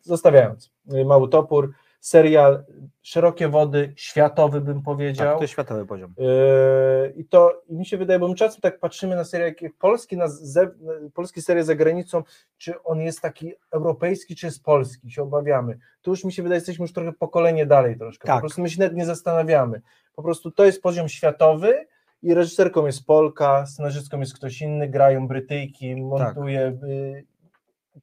[0.01, 1.73] zostawiając, y, Mały Topór,
[2.03, 2.63] serial,
[3.01, 5.27] szerokie wody, światowy bym powiedział.
[5.27, 6.13] Tak, to jest światowy poziom.
[6.17, 9.73] Yy, I to i mi się wydaje, bo my czasem tak patrzymy na serial, jak-
[9.79, 10.69] polski, na ze,
[11.13, 12.23] polski serial za granicą,
[12.57, 15.77] czy on jest taki europejski, czy jest polski, się obawiamy.
[16.01, 18.27] Tu już mi się wydaje, jesteśmy już trochę pokolenie dalej troszkę.
[18.27, 18.35] Tak.
[18.35, 19.81] Po prostu my się nawet nie zastanawiamy.
[20.15, 21.87] Po prostu to jest poziom światowy
[22.23, 26.67] i reżyserką jest Polka, scenarzystką jest ktoś inny, grają Brytyjki, montuje.
[26.83, 27.25] y,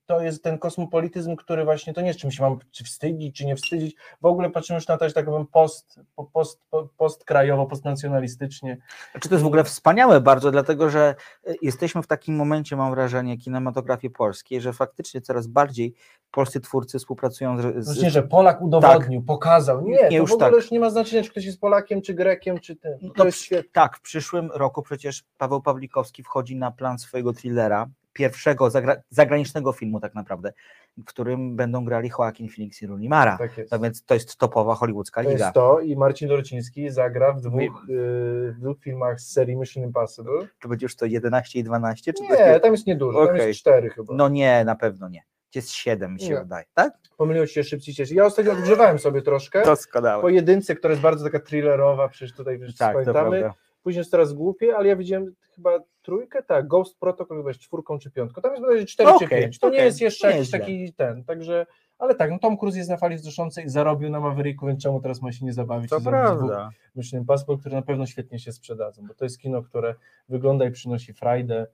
[0.06, 3.46] To jest ten kosmopolityzm, który właśnie to nie jest czym się mam czy wstydzić, czy
[3.46, 3.96] nie wstydzić.
[4.20, 8.78] W ogóle patrzymy już na to, że tak powiem, post, po- post, po- postkrajowo, postnacjonalistycznie.
[9.12, 11.14] Znaczy to jest w ogóle wspaniałe bardzo, dlatego że
[11.46, 15.94] e, jesteśmy w takim momencie, mam wrażenie, kinematografii polskiej, że faktycznie coraz bardziej
[16.30, 17.84] polscy twórcy współpracują z...
[17.86, 19.80] z No że Polak udowodnił, pokazał.
[19.80, 20.56] Nie, Nie, to już w ogóle tak.
[20.56, 22.98] już nie ma znaczenia, czy ktoś jest Polakiem, czy Grekiem, czy tym.
[23.00, 23.70] To No, jest świetne.
[23.72, 29.72] Tak, w przyszłym roku przecież Paweł Pawlikowski wchodzi na plan swojego thrillera, pierwszego zagra- zagranicznego
[29.72, 30.52] filmu tak naprawdę,
[30.98, 33.38] w którym będą grali Joaquin Phoenix i Rooney Mara.
[33.38, 33.72] Tak jest.
[33.72, 35.44] No więc to jest topowa hollywoodzka To liga.
[35.44, 39.84] jest to i Marcin Dorociński zagra w dwóch, y, w dwóch filmach z serii Mission
[39.84, 40.46] Impossible.
[40.58, 42.12] Czy będzie już to 11 i 12?
[42.12, 42.60] Czy Nie, takie...
[42.60, 43.48] tam jest niedużo, tam Okej.
[43.48, 44.14] jest cztery chyba.
[44.14, 45.22] No nie, na pewno nie.
[45.54, 46.38] Jest 7 mi się Nie.
[46.40, 46.92] wydaje, tak?
[47.16, 48.14] Pomyliło się szybciej cieszy.
[48.14, 49.64] Ja ostatnio odgrzewałem sobie troszkę.
[49.64, 50.22] Doskonałe.
[50.22, 53.50] Po jedynce, która jest bardzo taka thrillerowa, przecież tutaj wszyscy Tak, pamiętamy.
[53.82, 55.70] Później jest teraz głupie, ale ja widziałem chyba
[56.02, 58.42] trójkę, tak, Ghost Protocol chyba jest czwórką czy piątką.
[58.42, 59.58] Tam jest bodajże cztery czy Okej, pięć.
[59.58, 61.66] To nie okej, jest jeszcze nie jakiś taki ten, także,
[61.98, 65.22] ale tak, no Tom Cruise jest na fali wzruszącej, zarobił na Mavericku, więc czemu teraz
[65.22, 65.90] ma się nie zabawić?
[65.90, 66.70] To i zrobić dwóch prawda.
[66.96, 69.94] Mission Impossible, które na pewno świetnie się sprzedadzą, bo to jest kino, które
[70.28, 71.66] wygląda i przynosi frajdę,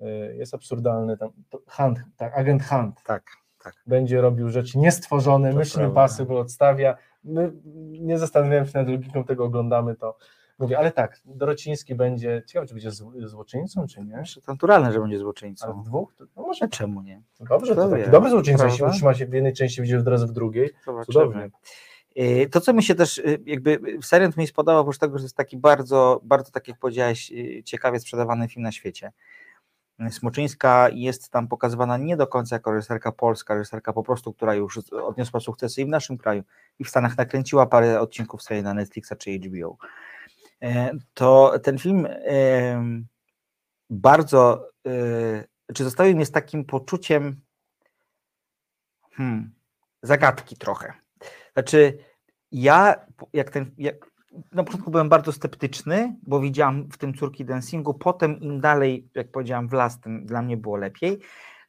[0.00, 1.30] y, jest absurdalny, tam,
[1.66, 3.22] Hunt, tak, agent Hunt Tak,
[3.64, 3.74] tak.
[3.86, 6.34] będzie robił rzeczy niestworzone, To Mission prawda.
[6.34, 7.52] Odstawia, my
[8.00, 10.16] nie zastanawiamy się nad logiką tego, oglądamy to,
[10.58, 14.22] mówię, ale tak, Dorociński będzie, ciekawe, czy będzie zł- złoczyńcą, czy nie?
[14.46, 15.82] To naturalne, że będzie Ale złoczyńcą.
[15.82, 16.14] w dwóch?
[16.14, 17.22] To, no może A czemu nie?
[17.40, 20.32] dobrze, to taki dobry złoczyńca, jeśli utrzyma się w jednej części, widzisz od razu w
[20.32, 21.04] drugiej, Zobaczymy.
[21.06, 21.50] cudownie.
[22.18, 25.22] Y, To, co mi się też y, jakby serial mi się spodobał, oprócz tego, że
[25.22, 29.12] to jest taki bardzo, bardzo tak jak powiedziałeś, y, ciekawie sprzedawany film na świecie.
[30.10, 34.76] Smoczyńska jest tam pokazywana nie do końca jako reżyserka polska, reżyserka po prostu, która już
[34.80, 36.42] z- odniosła sukcesy i w naszym kraju,
[36.78, 39.76] i w Stanach nakręciła parę odcinków serii na Netflixa czy HBO.
[40.64, 42.08] E, To ten film
[43.90, 47.40] bardzo, y, czy zostawił mnie z takim poczuciem
[49.12, 49.54] hmm,
[50.02, 50.92] zagadki trochę.
[51.52, 51.98] Znaczy,
[52.52, 54.10] ja, jak ten, jak,
[54.52, 59.30] na początku byłem bardzo sceptyczny, bo widziałam w tym córki dancingu, potem im dalej, jak
[59.30, 61.20] powiedziałam, w las, tym dla mnie było lepiej.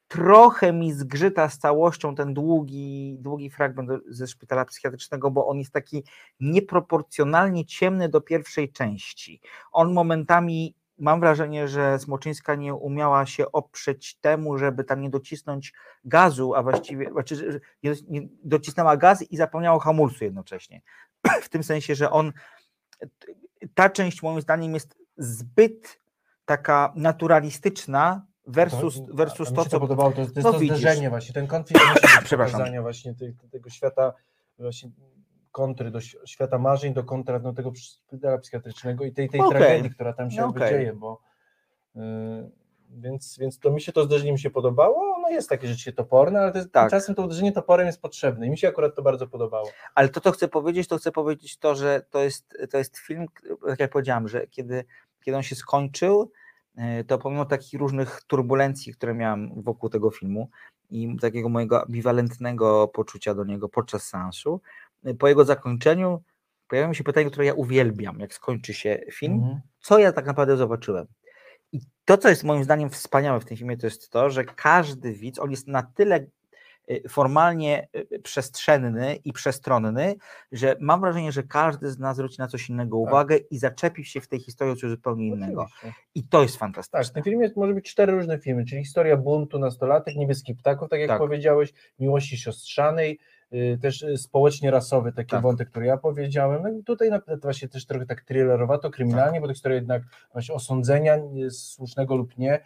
[0.08, 5.72] Trochę mi zgrzyta z całością ten długi, długi fragment ze szpitala psychiatrycznego, bo on jest
[5.72, 6.04] taki
[6.40, 9.42] nieproporcjonalnie ciemny do pierwszej części.
[9.72, 15.74] On momentami, mam wrażenie, że Smoczyńska nie umiała się oprzeć temu, żeby tam nie docisnąć
[16.04, 20.82] gazu, a właściwie, znaczy, nie docisnęła gaz i zapomniała o hamulcu jednocześnie.
[21.44, 22.34] W tym sensie, że on,
[23.74, 26.02] ta część moim zdaniem jest zbyt
[26.46, 29.80] taka naturalistyczna versus, To- versus to, co...
[29.80, 30.78] podobało, to, to jest no to widzisz.
[30.78, 31.82] zderzenie właśnie, ten konflikt
[32.30, 34.14] pokazania właśnie tej, tego świata,
[34.60, 34.90] właśnie
[35.52, 39.52] kontry do świata marzeń, do kontra no, tego szpitala psychiatrycznego i tej, tej Okej.
[39.58, 40.70] tragedii, która tam się No okej.
[40.70, 41.22] dzieje, bo
[41.96, 42.02] yy,
[42.90, 46.40] więc, więc to mi się to zderzenie mi się podobało, no jest takie rzeczy toporne,
[46.40, 46.92] ale to jest, Tak.
[46.92, 49.70] czasem to uderzenie toporem jest potrzebne i mi się akurat to bardzo podobało.
[49.96, 53.26] Ale to, co chcę powiedzieć, to chcę powiedzieć to, że to jest, to jest film,
[53.68, 54.86] tak jak powiedziałam, że kiedy,
[55.24, 56.32] kiedy on się skończył,
[57.08, 60.50] to pomimo takich różnych turbulencji, które miałam wokół tego filmu
[60.90, 64.62] i takiego mojego ambiwalentnego poczucia do niego podczas seansu,
[65.04, 66.22] e, po jego zakończeniu
[66.68, 69.62] pojawiło się pytanie, które ja uwielbiam, jak skończy się film, Mhm.
[69.80, 71.08] co ja tak naprawdę zobaczyłem.
[71.72, 75.14] I to, co jest moim zdaniem wspaniałe w tym filmie, to jest to, że każdy
[75.14, 76.26] widz, on jest na tyle
[77.10, 80.16] formalnie y, przestrzenny i przestronny,
[80.52, 84.22] że mam wrażenie, że każdy z nas zwróci na coś innego uwagę i zaczepi się
[84.22, 85.62] w tej historii o coś zupełnie innego.
[85.62, 86.02] Oczywiście.
[86.16, 87.04] I to jest Tak, fantastyczne.
[87.04, 91.00] w tym filmie może być cztery różne filmy, czyli historia buntu nastolatek, niebieskich ptaków, tak
[91.00, 91.18] jak Tak.
[91.20, 93.20] powiedziałeś, miłości siostrzanej,
[93.54, 95.42] y, też y, społecznie rasowy, taki Tak.
[95.42, 96.64] wątek, który ja powiedziałem.
[96.64, 97.10] No i tutaj
[97.42, 102.38] właśnie też trochę tak thrillerowato, kryminalnie, bo to historia jednak właśnie osądzenia y, słusznego lub
[102.38, 102.60] nie,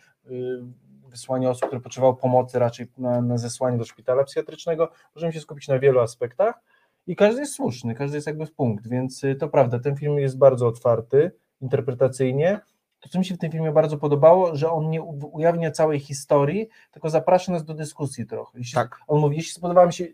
[1.20, 4.92] wysłania osób, które potrzebowały pomocy raczej na, na zesłanie do szpitala psychiatrycznego.
[5.16, 6.62] Możemy się skupić na wielu aspektach
[7.08, 10.20] i każdy jest słuszny, każdy jest jakby w punkt, więc y, to prawda, ten film
[10.20, 12.60] jest bardzo otwarty interpretacyjnie.
[13.00, 16.70] To, co mi się w tym filmie bardzo podobało, że on nie ujawnia całej historii,
[16.92, 18.58] tylko zaprasza nas do dyskusji trochę.
[18.58, 19.00] Jeśli, Tak.
[19.08, 20.06] On mówi, jeśli spodobała mi się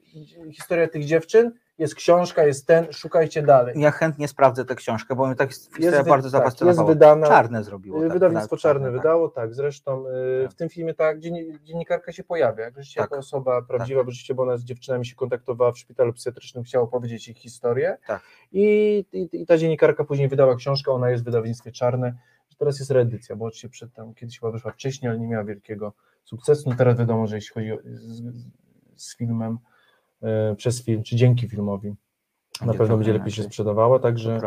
[0.51, 3.79] historia tych dziewczyn, jest książka, jest ten, szukajcie dalej.
[3.79, 7.63] Ja chętnie sprawdzę tę książkę, bo mnie tak historia Jest bardzo tak, jest wydana- Czarne
[7.63, 7.99] zrobiło.
[7.99, 8.93] Y, tak, Wydawnictwo tak, Czarne tak.
[8.93, 9.53] wydało, tak.
[9.55, 10.51] Zresztą y, Tak.
[10.51, 12.63] w tym filmie tak dzienni- dziennikarka się pojawia.
[12.63, 13.11] Jak rzeczywiście Tak.
[13.11, 16.83] jako osoba prawdziwa, bo rzeczywiście, bo ona z dziewczynami się kontaktowała w szpitalu psychiatrycznym, chciała
[16.85, 17.97] opowiedzieć ich historię.
[18.07, 18.21] Tak.
[18.51, 22.15] I, i, I ta dziennikarka później wydała książkę, ona jest w wydawnictwie Czarne.
[22.57, 25.93] Teraz jest reedycja, bo oczywiście przed tam kiedyś chyba wyszła wcześniej, ale nie miała wielkiego
[26.23, 26.69] sukcesu.
[26.69, 28.21] No teraz wiadomo, że jeśli chodzi o, z,
[28.95, 29.57] z filmem,
[30.57, 31.95] przez film, czy dzięki filmowi,
[32.61, 34.39] na pewno będzie lepiej się sprzedawała, także.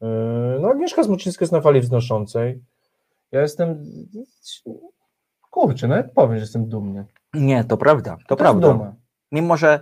[0.00, 2.62] Yy, No, Agnieszka Smoczyńska jest na fali wznoszącej.
[3.32, 3.84] Ja jestem.
[5.50, 7.06] Kurczę, nawet powiem, że jestem dumny.
[7.34, 8.94] Nie, to prawda, to, To prawda.
[9.32, 9.80] Mimo, że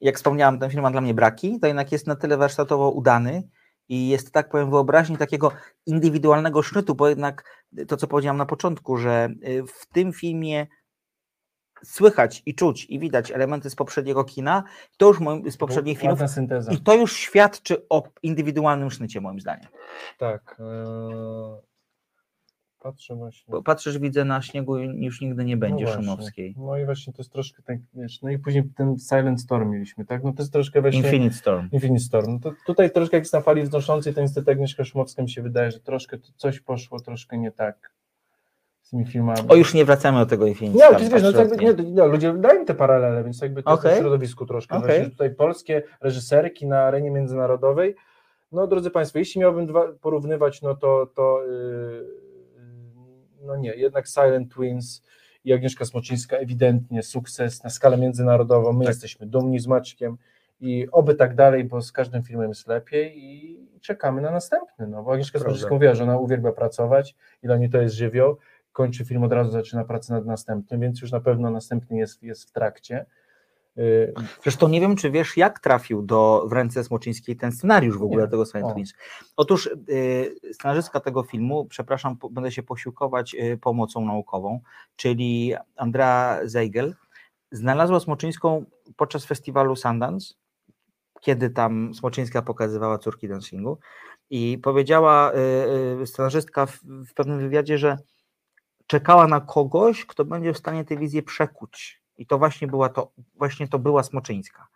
[0.00, 3.48] jak wspomniałem, ten film ma dla mnie braki, to jednak jest na tyle warsztatowo udany
[3.88, 5.52] i jest, tak powiem, wyobraźni takiego
[5.86, 10.66] indywidualnego sznytu, bo jednak to, co powiedziałem na początku, że y, w tym filmie
[11.84, 14.64] słychać i czuć i widać elementy z poprzedniego kina,
[14.96, 16.72] to już moim, z poprzednich filmów synteza.
[16.72, 19.68] i to już świadczy o indywidualnym sznycie, moim zdaniem.
[20.18, 20.56] Tak.
[20.58, 21.66] yy,
[22.86, 23.52] Patrzę właśnie.
[23.52, 25.92] Bo patrzysz, widzę na śniegu i już nigdy nie będzie no.
[25.92, 26.54] Szumowskiej.
[26.58, 30.04] No i właśnie to jest troszkę tak, wiesz, no i później ten Silent Storm mieliśmy,
[30.04, 30.24] tak?
[30.24, 31.00] No to jest troszkę właśnie...
[31.00, 31.68] Infinite Storm.
[31.72, 32.32] Infinite Storm.
[32.32, 35.42] No to tutaj troszkę jak jest na fali wznoszącej, to niestety Agnieszka Szumowska mi się
[35.42, 37.95] wydaje, że troszkę to coś poszło troszkę nie tak
[38.86, 39.40] z tymi filmami.
[39.48, 41.66] O, już nie wracamy do tego Infinite Nie, wiesz, no, absolutnie.
[41.66, 43.94] nie, no, ludzie dają te paralele, więc jakby to jest Okej.
[43.94, 44.76] w środowisku troszkę.
[44.76, 45.10] Okay.
[45.10, 47.94] Tutaj polskie reżyserki na arenie międzynarodowej.
[48.52, 52.06] No drodzy Państwo, jeśli miałbym dwa porównywać, no to, to yy,
[53.42, 55.02] no nie, jednak Silent Twins
[55.44, 58.72] i Agnieszka Smoczyńska ewidentnie sukces na skalę międzynarodową.
[58.72, 58.94] My Tak.
[58.94, 60.16] jesteśmy dumni z Maćkiem
[60.60, 64.86] i oby tak dalej, bo z każdym filmem jest lepiej i czekamy na następny.
[64.86, 65.38] No, bo Agnieszka.
[65.38, 68.36] Smoczyńska mówiła, że ona uwielbia pracować i dla niej to jest żywioł.
[68.76, 72.48] Kończy film, od razu zaczyna pracę nad następnym, więc już na pewno następny jest, jest
[72.48, 73.06] w trakcie.
[73.76, 78.02] Yy, Zresztą nie wiem, czy wiesz, jak trafił do, w ręce Smoczyńskiej ten scenariusz w
[78.02, 78.28] ogóle Nie.
[78.30, 78.72] tego.
[78.72, 78.94] Twins.
[79.36, 84.60] Otóż y, scenarzystka tego filmu, przepraszam, po, będę się posiłkować y, pomocą naukową,
[84.96, 86.94] czyli Andrea Zeigel,
[87.52, 88.64] znalazła Smoczyńską
[88.96, 90.34] podczas festiwalu Sundance,
[91.20, 93.78] kiedy tam Smoczyńska pokazywała córki dancingu
[94.30, 95.36] i powiedziała y,
[96.02, 97.98] y, scenarzystka w, w pewnym wywiadzie, że
[98.86, 102.02] czekała na kogoś, kto będzie w stanie tę wizję przekuć.
[102.18, 104.68] I to właśnie była to, właśnie to była Smoczyńska.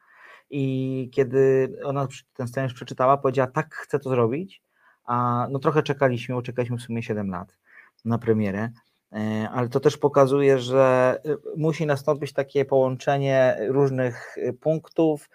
[0.50, 4.62] I kiedy ona ten scenariusz przeczytała, powiedziała, tak, chcę to zrobić,
[5.04, 7.56] a no trochę czekaliśmy, bo czekaliśmy w sumie 7 lat
[8.04, 8.70] na premierę,
[9.12, 15.30] e, ale to też pokazuje, że e, musi nastąpić takie połączenie różnych e, punktów,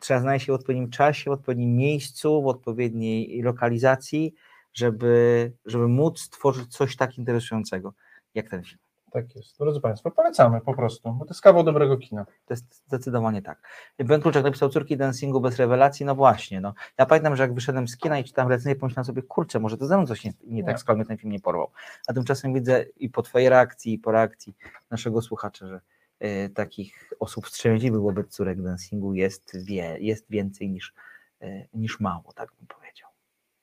[0.00, 4.34] trzeba znaleźć się w odpowiednim czasie, w odpowiednim miejscu, w odpowiedniej lokalizacji,
[4.74, 7.94] żeby, żeby móc stworzyć coś tak interesującego
[8.34, 8.78] jak ten film.
[9.12, 9.58] tak jest.
[9.58, 12.24] Drodzy Państwo, polecamy po prostu, bo to jest kawał dobrego kina.
[12.24, 13.68] To jest zdecydowanie tak.
[13.98, 16.60] Ben Kluczek napisał Córki dancingu bez rewelacji, no właśnie.
[16.60, 16.74] No.
[16.98, 19.86] Ja pamiętam, że jak wyszedłem z kina i czytałem recenzję, pomyślałem sobie, kurczę, może to
[19.86, 20.78] ze mną coś nie, nie tak, Nie.
[20.78, 21.70] skoro mnie ten film nie porwał.
[22.08, 24.56] A tymczasem widzę i po twojej reakcji, i po reakcji
[24.90, 25.80] naszego słuchacza, że
[26.20, 30.94] e, takich osób wstrzemięźliwych wobec córek dancingu jest, wie, jest więcej niż,
[31.40, 33.10] e, niż mało, tak bym powiedział.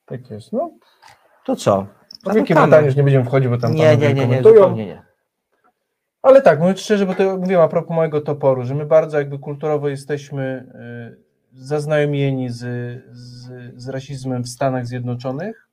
[0.05, 0.53] Tak jest.
[0.53, 0.71] No,
[1.45, 1.87] To co?
[2.25, 2.67] Wielkiej Zamykamy.
[2.67, 5.01] Brytanii już nie będziemy wchodzić, bo tam Nie, nie, nie, nie, zupełnie nie.
[6.21, 9.39] Ale tak, mówiąc szczerze, bo to mówiłem a propos mojego toporu, że my bardzo jakby
[9.39, 10.71] kulturowo jesteśmy
[11.53, 12.59] y, zaznajomieni z,
[13.11, 15.69] z, z rasizmem w Stanach Zjednoczonych,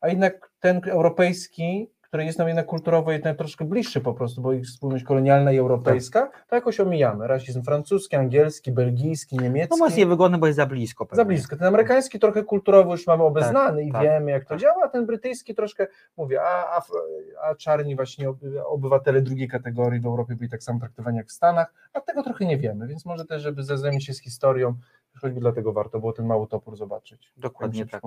[0.00, 4.52] a jednak ten europejski, który jest nam jednak kulturowo jednak troszkę bliższy po prostu, bo
[4.52, 7.26] ich wspólność kolonialna i europejska, to jakoś omijamy.
[7.26, 9.76] Rasizm francuski, angielski, belgijski, niemiecki.
[9.78, 11.04] No jest niewygodny, bo jest za blisko.
[11.04, 11.24] Za pewnie.
[11.24, 11.56] blisko.
[11.56, 14.58] Ten amerykański trochę kulturowo już mamy obeznany i tak, wiemy, jak to tak.
[14.58, 15.86] działa, a ten brytyjski troszkę,
[16.16, 16.82] mówię, a, a,
[17.42, 21.32] a czarni właśnie oby- obywatele drugiej kategorii w Europie byli tak samo traktowani jak w
[21.32, 24.74] Stanach, a tego trochę nie wiemy, więc może też, żeby zaznajomić się z historią,
[25.20, 27.32] Choćby dlatego warto było ten mały topór zobaczyć.
[27.36, 28.02] Dokładnie tak.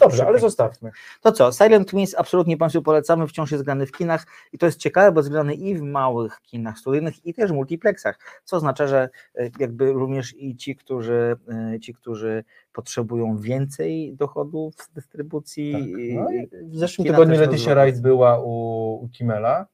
[0.00, 0.90] Dobrze, ale zostawmy.
[1.22, 4.78] To co, Silent Twins absolutnie Państwu polecamy, wciąż jest grany w kinach i to jest
[4.78, 8.86] ciekawe, bo jest grany i w małych kinach studyjnych i też w multiplexach, co oznacza,
[8.86, 11.36] że e, jakby również i ci, którzy,
[11.74, 15.72] e, ci, którzy potrzebują więcej dochodów z dystrybucji.
[15.72, 15.82] Tak.
[16.14, 16.26] No
[16.62, 17.74] w zeszłym tygodniu Leticia.
[17.74, 18.50] Wright była u,
[19.02, 19.66] u Kimela.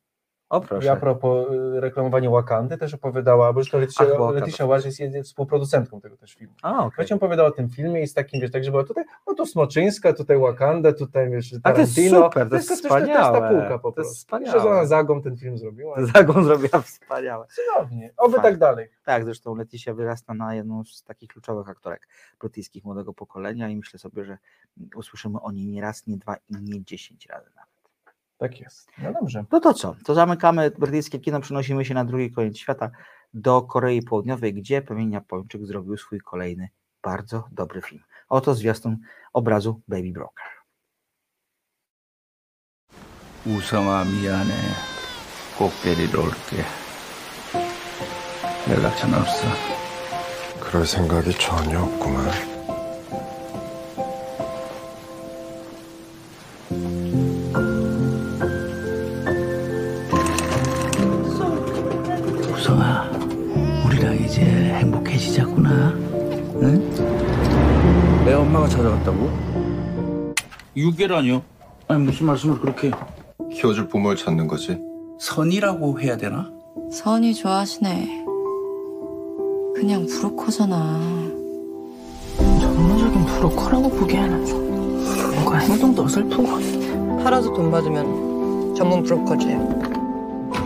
[0.53, 0.87] O proszę.
[0.87, 4.35] I a propos y, reklamowania Wakandy też opowiadała, bo już to Leticia, Ach.
[4.35, 4.65] Leticia
[5.05, 6.55] jest współproducentką tego też filmu.
[6.63, 6.91] A, okej.
[6.99, 9.47] Lecią opowiadała o tym filmie i z takim, wiesz, tak, że była tutaj, no tu
[9.47, 12.25] Smoczyńska, tutaj Wakanda, tutaj wiesz, A to jest Tarantino.
[12.25, 13.49] super, to jest to, to, to jest ta wspaniałe.
[13.61, 14.15] półka po To jest prostu.
[14.15, 14.61] wspaniałe.
[14.61, 15.97] Że ona Zagą ten film zrobiła.
[16.15, 17.47] Zagą zrobiła wspaniałe.
[17.47, 18.13] Cudownie.
[18.17, 18.51] Oby Fajnie.
[18.51, 18.89] tak dalej.
[19.05, 22.09] Tak, zresztą Leticia wyrasta na jedną z takich kluczowych aktorek
[22.41, 24.39] brytyjskich młodego pokolenia i myślę sobie, że
[24.95, 27.72] usłyszymy o niej nie raz, nie dwa i nie dziesięć razy nawet.
[28.42, 28.88] Tak jest.
[28.98, 29.46] No dobrze.
[29.52, 29.96] No to co?
[30.06, 32.90] To zamykamy brytyjskie kino, przenosimy się na drugi koniec świata
[33.34, 36.70] do Korei Południowej, gdzie pewien Japończyk zrobił swój kolejny
[37.04, 38.04] bardzo dobry film.
[38.30, 38.98] Oto zwiastun
[39.34, 40.58] obrazu Baby Broker.
[43.48, 44.54] 우성아 미안해
[45.58, 46.66] 꼭 데리러 올게
[48.70, 49.48] 연락처는 없어
[50.60, 52.51] 그럴 생각이 전혀 없구만.
[69.03, 70.35] 찾아갔다고?
[70.77, 71.43] 6개라뇨?
[71.89, 72.91] 아니 무슨 말씀을 그렇게
[73.53, 74.79] 키워줄 부모를 찾는 거지.
[75.21, 76.51] 선이라고 해야 되나?
[76.91, 78.25] 선이 좋아하시네.
[79.75, 81.01] 그냥 브로커잖아.
[82.61, 84.45] 전문적인 브로커라고 보기에는
[85.35, 87.25] 뭔가 행동도 어설픈 것 같아.
[87.25, 89.47] 팔아서 돈 받으면 전문 브로커지.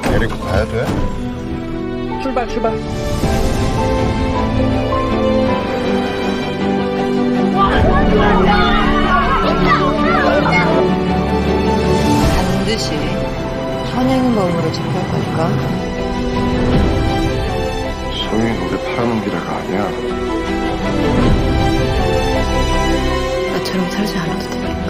[0.02, 0.86] 데리고 가야 돼?
[2.22, 2.76] 출발 출발.
[12.36, 12.94] 반드시
[13.94, 15.48] 현행범으로 체포할 거니까.
[18.28, 19.78] 소영이 우리 팔아넘기다가 아니야.
[23.52, 24.86] 나처럼 살지 않아도 되니까.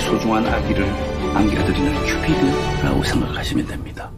[0.00, 0.86] 소중한 아기를
[1.34, 4.10] 안겨드리는 큐피드라고 생각하시면 됩니다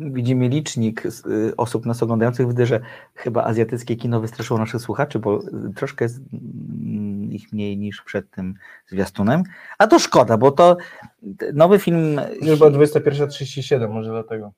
[0.00, 2.48] Widzimy licznik y, osób nas oglądających.
[2.48, 2.80] Widzę, że
[3.14, 8.30] chyba azjatyckie kino wystraszyło naszych słuchaczy, bo y, troszkę jest mm, ich mniej niż przed
[8.30, 8.54] tym
[8.86, 9.42] zwiastunem.
[9.78, 10.76] A to szkoda, bo to
[11.42, 12.20] y, nowy film.
[12.42, 14.52] Już była 21.37, może dlatego.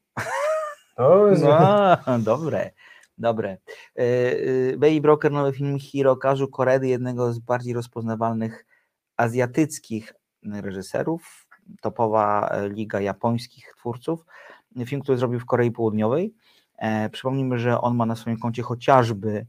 [0.97, 1.43] To jest...
[1.43, 2.70] No, dobre,
[3.18, 3.57] dobre.
[4.76, 8.66] Baby Broker, nowy film Hirokazu Koredy, jednego z bardziej rozpoznawalnych
[9.16, 11.47] azjatyckich reżyserów,
[11.80, 14.24] topowa liga japońskich twórców.
[14.86, 16.34] Film, który zrobił w Korei Południowej.
[16.78, 19.46] E, przypomnijmy, że on ma na swoim koncie chociażby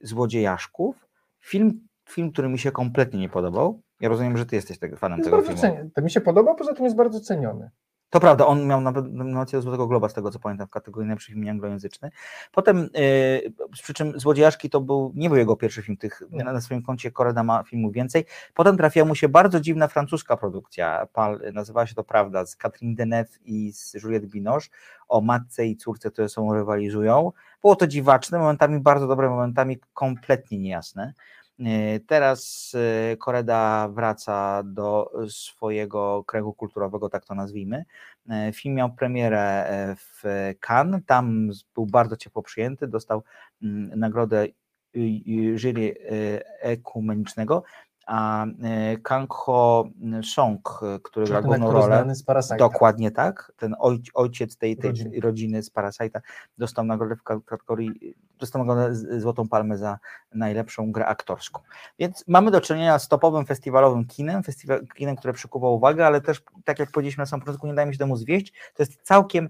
[0.00, 1.06] Złodziejaszków.
[1.40, 3.80] Film, film, który mi się kompletnie nie podobał.
[4.00, 5.60] Ja rozumiem, że ty jesteś tego fanem Jest tego filmu.
[5.60, 5.90] ceniony.
[5.94, 7.70] To mi się podoba, poza tym jest bardzo ceniony.
[8.12, 11.06] To prawda, on miał nawet nominację do Złotego Globa, z tego co pamiętam, w kategorii
[11.06, 12.10] najlepszy film nieanglojęzyczny.
[12.52, 16.44] Potem, yy, przy czym Złodziejaszki to był, nie był jego pierwszy film, tych, Nie.
[16.44, 18.24] na, swoim koncie Koreda ma filmów więcej.
[18.54, 22.94] Potem trafiła mu się bardzo dziwna francuska produkcja, Pal, nazywała się to Prawda, z Catherine
[22.94, 24.68] Deneuve i z Juliette Binoche,
[25.08, 27.32] o matce i córce, które sobą rywalizują.
[27.62, 31.14] Było to dziwaczne, momentami bardzo dobre, momentami kompletnie niejasne.
[31.62, 32.72] Yy, Teraz
[33.10, 37.84] yy, Koreda wraca do swojego kręgu kulturowego, tak to nazwijmy.
[38.26, 40.22] Yy, Film miał premierę e, w
[40.60, 43.22] Cannes, tam był bardzo ciepło przyjęty, dostał
[43.62, 44.50] mm, nagrodę y,
[44.98, 45.94] y, jury
[46.60, 47.62] ekumenicznego,
[48.06, 49.84] a y, Kang Ho
[50.34, 52.12] Song, y, który gra główną rolę,
[52.58, 55.20] dokładnie tak, ten oj, ojciec tej, tej Rodziny.
[55.20, 56.20] rodziny z Parasite'a
[56.58, 59.98] dostał nagrodę w kategorii, dostał nagrodę Złotą Palmę za
[60.34, 61.60] najlepszą grę aktorską.
[61.98, 66.42] Więc mamy do czynienia z topowym festiwalowym kinem, festiwal, kinem, które przykuwa uwagę, ale też,
[66.64, 69.48] tak jak powiedzieliśmy na samym początku, nie dajmy się temu zwieść, to jest całkiem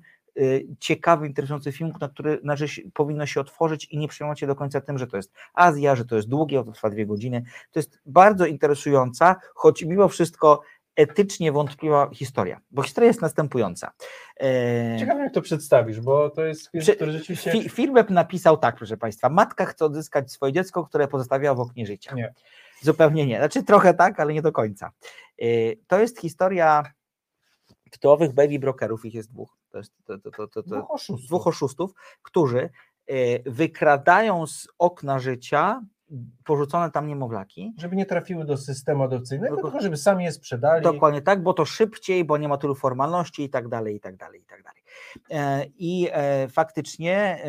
[0.78, 4.80] ciekawy, interesujący film, na który znaczy, powinno się otworzyć i nie przejmować się do końca
[4.80, 7.42] tym, że to jest Azja, że to jest długie, to trwa dwie godziny.
[7.70, 10.62] To jest bardzo interesująca, choć mimo wszystko
[10.96, 13.92] etycznie wątpliwa historia, bo historia jest następująca.
[14.40, 17.52] E, Ciekawe, jak to przedstawisz, bo to jest film, Przy- który rzeczywiście...
[17.68, 22.14] Fi, napisał tak, proszę Państwa, matka chce odzyskać swoje dziecko, które pozostawiała w oknie życia.
[22.14, 22.34] Nie.
[22.80, 23.36] Zupełnie nie.
[23.36, 24.90] Znaczy trochę tak, ale nie do końca.
[25.42, 26.82] Y, To jest historia
[27.90, 29.56] tytułowych baby brokerów, ich jest dwóch.
[29.72, 31.26] To jest to, to, to, to, to, Dwóch oszustów.
[31.26, 32.70] dwóch oszustów, którzy
[33.06, 35.82] e, wykradają z okna życia
[36.44, 37.72] porzucone tam niemowlaki.
[37.78, 40.82] Żeby nie trafiły do systemu adopcyjnego, Tylko- żeby sami je sprzedali.
[40.84, 44.16] Dokładnie tak, bo to szybciej, bo nie ma tylu formalności i tak dalej, i tak
[44.16, 44.82] dalej, i tak dalej.
[45.30, 47.42] E, I e, faktycznie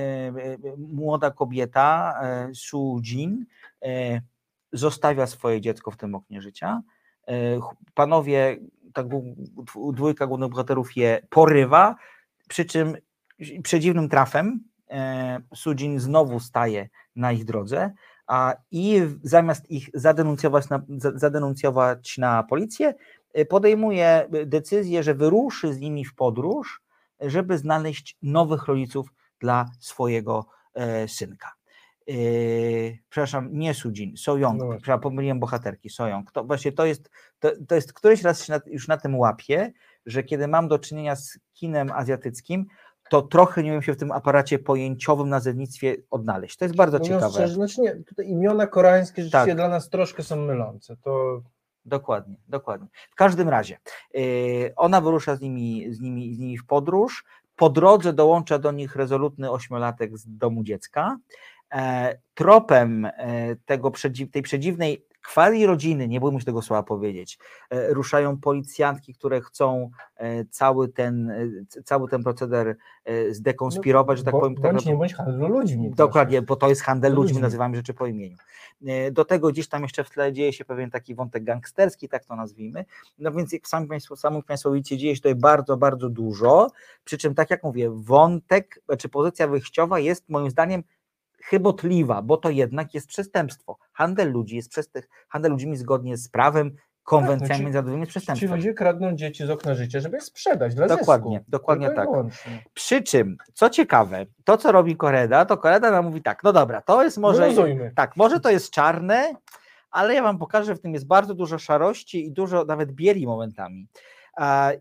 [0.78, 2.20] młoda kobieta,
[2.54, 3.46] Su Jin,
[4.74, 6.82] zostawia swoje dziecko w tym oknie życia.
[7.94, 8.58] Panowie,
[8.94, 9.08] tak
[9.94, 11.96] dwójka głównych bohaterów je porywa,
[12.50, 12.98] przy czym
[13.64, 17.92] przedziwnym trafem e, Su Jin znowu staje na ich drodze,
[18.28, 22.94] a i zamiast ich zadenuncjować na, za- zadenuncjować na policję,
[23.38, 26.82] y, podejmuje decyzję, że wyruszy z nimi w podróż,
[27.20, 31.54] żeby znaleźć nowych rodziców dla swojego e, synka.
[32.08, 36.32] Yy, przepraszam, nie Sujin, Sojong, No przepraszam, pomyliłem bohaterki, Sojong.
[36.32, 39.74] To właśnie to jest, to, to jest któryś raz na, już na tym łapię,
[40.06, 42.66] że kiedy mam do czynienia z kinem azjatyckim,
[43.10, 46.58] to trochę nie wiem się w tym aparacie pojęciowym nazewnictwie odnaleźć.
[46.58, 47.34] To jest bardzo Mówiąc ciekawe.
[47.34, 49.56] Szczerze, znaczy nie, tutaj imiona koreańskie rzeczywiście Tak.
[49.56, 50.96] dla nas troszkę są mylące.
[51.04, 51.42] To
[51.86, 52.88] Dokładnie, dokładnie.
[53.12, 53.78] W każdym razie,
[54.14, 57.26] yy, ona wyrusza z nimi, z, nimi, z nimi w podróż.
[57.56, 61.18] Po drodze dołącza do nich rezolutny ośmiolatek z domu dziecka.
[61.74, 63.12] E, tropem e,
[63.66, 63.92] tego
[64.32, 69.90] tej przedziwnej kwali rodziny, nie bójmy się tego słowa powiedzieć, e, ruszają policjantki, które chcą
[70.16, 72.76] e, cały ten, e, cały ten proceder
[73.32, 74.56] zdekonspirować, że tak bo, powiem.
[74.56, 75.92] tak bądź naprawdę- nie bądź handlu ludźmi.
[75.92, 77.42] Dokładnie, bo to jest handel ludźmi, Ludźmi.
[77.42, 78.38] nazywamy rzeczy po imieniu.
[79.12, 82.36] Do tego gdzieś tam jeszcze w tle dzieje się pewien taki wątek gangsterski, tak to
[82.36, 82.86] nazwijmy.
[83.20, 86.68] No więc jak sami Państwo, sami państwo widzicie, dzieje się tutaj bardzo, bardzo dużo.
[87.04, 90.84] Przy czym, tak jak mówię, wątek, czy pozycja wyjściowa jest moim zdaniem
[91.50, 93.78] chybotliwa, bo to jednak jest przestępstwo.
[93.94, 96.72] Handel ludzi jest przestęp, handel ludźmi zgodnie z prawem,
[97.04, 98.56] konwencjami no ci- międzynarodowymi jest Ci przestępstwem.
[98.56, 101.52] ludzie kradną dzieci z okna życia, żeby je sprzedać dla Dokładnie, zysku.
[101.52, 102.10] dokładnie Tylko tak.
[102.12, 102.64] wyłącznie.
[102.74, 106.82] Przy czym, co ciekawe, to co robi Koreda, to Koreda nam mówi tak, no dobra,
[106.82, 107.92] to jest może, Wyluzujmy.
[107.96, 109.36] tak, może to jest czarne,
[109.92, 113.26] ale ja wam pokażę, że w tym jest bardzo dużo szarości i dużo nawet bieli
[113.28, 113.88] momentami.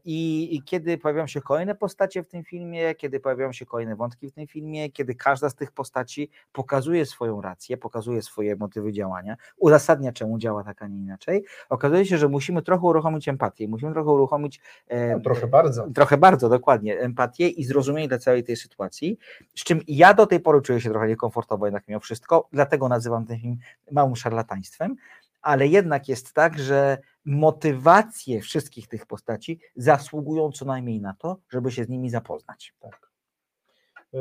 [0.04, 4.28] I, I kiedy pojawiają się kolejne postacie w tym filmie, kiedy pojawiają się kolejne wątki
[4.28, 9.36] w tym filmie, kiedy każda z tych postaci pokazuje swoją rację, pokazuje swoje motywy działania,
[9.56, 13.92] uzasadnia, czemu działa tak, a nie inaczej, okazuje się, że musimy trochę uruchomić empatię, musimy
[13.92, 15.86] trochę uruchomić e, No, trochę bardzo.
[15.94, 19.18] trochę bardzo dokładnie empatię i zrozumienie dla całej tej sytuacji,
[19.54, 23.26] z czym ja do tej pory czuję się trochę niekomfortowo jednak mimo wszystko, dlatego nazywam
[23.26, 23.56] ten film
[23.90, 24.96] małym szarlataństwem,
[25.42, 31.70] ale jednak jest tak, że motywacje wszystkich tych postaci zasługują co najmniej na to, żeby
[31.70, 32.74] się z nimi zapoznać.
[32.80, 33.10] Tak.
[34.12, 34.20] Yy,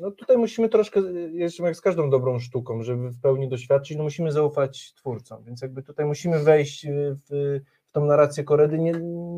[0.00, 1.00] No tutaj musimy troszkę,
[1.32, 5.62] jeszcze jak z każdą dobrą sztuką, żeby w pełni doświadczyć, no musimy zaufać twórcom, więc
[5.62, 8.92] jakby tutaj musimy wejść yy, w, w tą narrację Koredy, nie,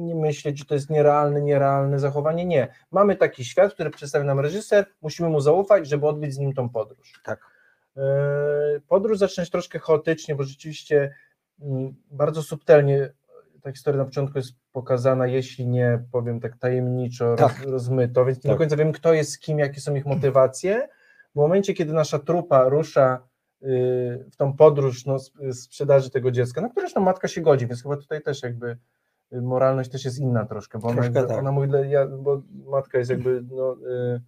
[0.04, 2.68] nie myśleć, że to jest nierealne, nierealne zachowanie, nie.
[2.90, 6.68] Mamy taki świat, który przedstawia nam reżyser, musimy mu zaufać, żeby odbyć z nim tą
[6.68, 7.20] podróż.
[7.24, 7.51] Tak.
[7.96, 8.02] Yy,
[8.88, 11.14] Podróż zacząć troszkę chaotycznie, bo rzeczywiście
[11.60, 13.12] mm, bardzo subtelnie
[13.62, 17.58] ta historia na początku jest pokazana, jeśli nie powiem tak tajemniczo, Tak.
[17.58, 18.52] roz, rozmyto, więc nie Tak.
[18.52, 20.88] do końca wiem, kto jest z kim, jakie są ich motywacje.
[21.32, 23.28] W momencie, kiedy nasza trupa rusza
[23.62, 23.66] y,
[24.32, 27.82] w tą podróż no, sp- sprzedaży tego dziecka, na które zresztą matka się godzi, więc
[27.82, 28.76] chyba tutaj też jakby
[29.32, 31.38] y, moralność też jest inna troszkę, bo ona, jakby, tak.
[31.38, 33.76] ona mówi, ja, bo matka jest jakby, no,
[34.16, 34.20] y,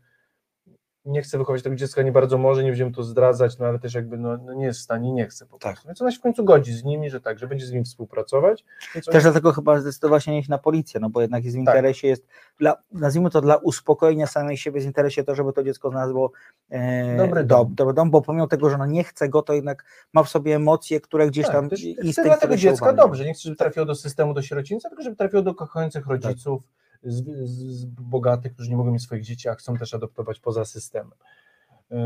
[1.04, 3.94] nie chce wychować tego dziecka, nie bardzo może, nie będziemy to zdradzać, no ale też
[3.94, 5.72] jakby no, no nie jest w stanie, nie chce po Tak.
[5.72, 5.88] prostu.
[5.88, 8.64] Więc ona się w końcu godzi z nimi, że tak, że będzie z nimi współpracować.
[8.94, 11.74] Też oni- dlatego chyba zdecydował się iść na policję, no bo jednak jest w Tak.
[11.74, 12.26] interesie, jest,
[12.58, 16.32] dla, nazwijmy to dla uspokojenia samej siebie, jest w interesie to, żeby to dziecko znalazło
[16.70, 19.84] e, Dobry dom, dobry dom, bo pomimo tego, że ona nie chce go, to jednak
[20.12, 23.24] ma w sobie emocje, które gdzieś Tak, tam też instynkt, chcę dla tego dziecka dobrze,
[23.24, 26.83] nie chcę, żeby trafiło do systemu, do sierocińca, tylko żeby trafiło do kochających rodziców, z,
[27.04, 31.18] z, z bogatych, którzy nie mogą mieć swoich dzieci, a chcą też adoptować poza systemem.
[31.90, 31.98] Yy,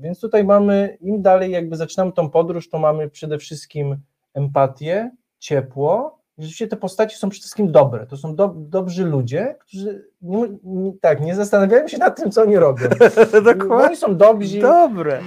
[0.00, 3.96] Więc tutaj mamy, im dalej jakby zaczynamy tą podróż, to mamy przede wszystkim
[4.34, 6.18] empatię, ciepło.
[6.38, 8.06] Rzeczywiście te postaci są przede wszystkim dobre.
[8.06, 12.42] To są do, dobrzy ludzie, którzy nie, nie, tak, nie zastanawiają się nad tym, co
[12.42, 12.88] oni robią.
[13.68, 14.60] Bo Oni są dobrzy.
[14.60, 15.22] Dobre.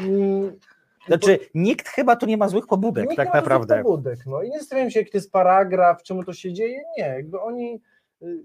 [1.07, 3.75] Znaczy, nikt chyba tu nie ma złych pobudek, Nikt tak nie ma naprawdę.
[3.75, 6.83] żadnych pobudek, no i nie zastanawiam się, jaki to jest paragraf, czemu to się dzieje,
[6.97, 7.81] nie, jakby oni
[8.21, 8.43] y,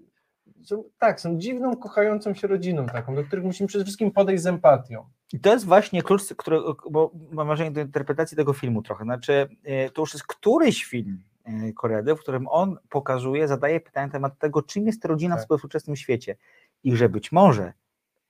[0.64, 4.46] są, tak, są dziwną, kochającą się rodziną taką, do których musimy przede wszystkim podejść z
[4.46, 5.04] empatią.
[5.32, 6.60] I to jest właśnie klucz, który,
[6.90, 9.04] bo mam wrażenie do interpretacji tego filmu trochę.
[9.04, 14.06] Znaczy, e, to już jest któryś film e, Koredy, w którym on pokazuje, zadaje pytanie
[14.06, 15.48] na temat tego, czym jest rodzina w Tak.
[15.58, 16.36] współczesnym świecie.
[16.84, 17.72] I że być może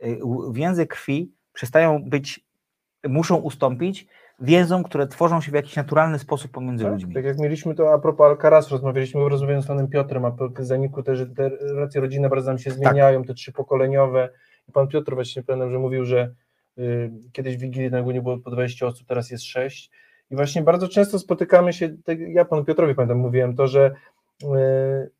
[0.01, 0.07] e,
[0.53, 2.45] więzy krwi przestają być,
[3.09, 4.07] muszą ustąpić
[4.43, 7.15] więzom, które tworzą się w jakiś naturalny sposób pomiędzy Tak, ludźmi.
[7.15, 11.03] tak jak mieliśmy to a propos Alcaraz, rozmawialiśmy, rozmawiając z panem Piotrem, a po zaniku
[11.03, 12.79] też, te relacje rodzinne bardzo nam się Tak.
[12.79, 14.29] zmieniają, te trzypokoleniowe.
[14.69, 16.35] I pan Piotr właśnie pamiętam, że mówił, że
[16.79, 19.91] y, kiedyś w Wigilii na nie było po 20 osób, teraz jest 6
[20.31, 23.91] i właśnie bardzo często spotykamy się, tak ja panu Piotrowi pamiętam mówiłem to, że
[24.43, 24.47] y,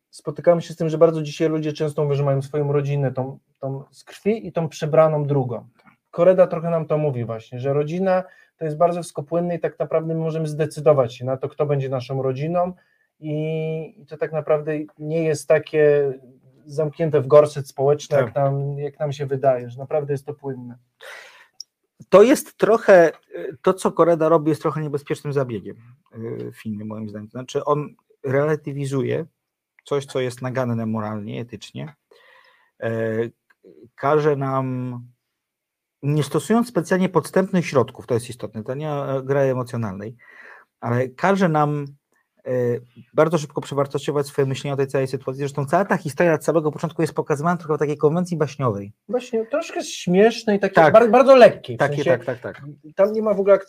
[0.09, 3.37] spotykamy się z tym, że bardzo dzisiaj ludzie często mówią, że mają swoją rodzinę, tą,
[3.59, 5.67] tą z krwi i tą przebraną drugą.
[6.11, 8.23] Koreda trochę nam to mówi właśnie, że rodzina
[8.57, 11.89] to jest bardzo wskopłynne i tak naprawdę my możemy zdecydować się na to, kto będzie
[11.89, 12.73] naszą rodziną
[13.19, 16.13] i, to tak naprawdę nie jest takie
[16.65, 18.25] zamknięte w gorset społeczne, Tak.
[18.25, 20.77] jak, nam, jak nam się wydaje, że naprawdę jest to płynne.
[22.09, 23.11] To jest trochę,
[23.61, 25.75] to co Koreda robi jest trochę niebezpiecznym zabiegiem
[26.15, 27.29] y, w filmie moim zdaniem.
[27.29, 29.25] Znaczy on relatywizuje
[29.83, 31.93] coś, co jest naganne moralnie, etycznie,
[32.83, 33.13] e,
[33.95, 34.99] każe nam,
[36.03, 40.15] nie stosując specjalnie podstępnych środków, to jest istotne, to nie o gry emocjonalnej,
[40.79, 41.85] ale każe nam
[42.45, 42.51] e,
[43.13, 45.39] bardzo szybko przewartościować swoje myślenie o tej całej sytuacji.
[45.39, 48.93] Zresztą cała ta historia od samego początku jest pokazywana trochę w takiej konwencji baśniowej.
[49.09, 50.93] Właśnie troszkę śmieszne i takie Tak.
[50.93, 51.75] bardzo, bardzo lekkie.
[51.75, 52.61] W Takie, sensie, tak, tak, tak.
[52.95, 53.59] Tam nie ma w ogóle,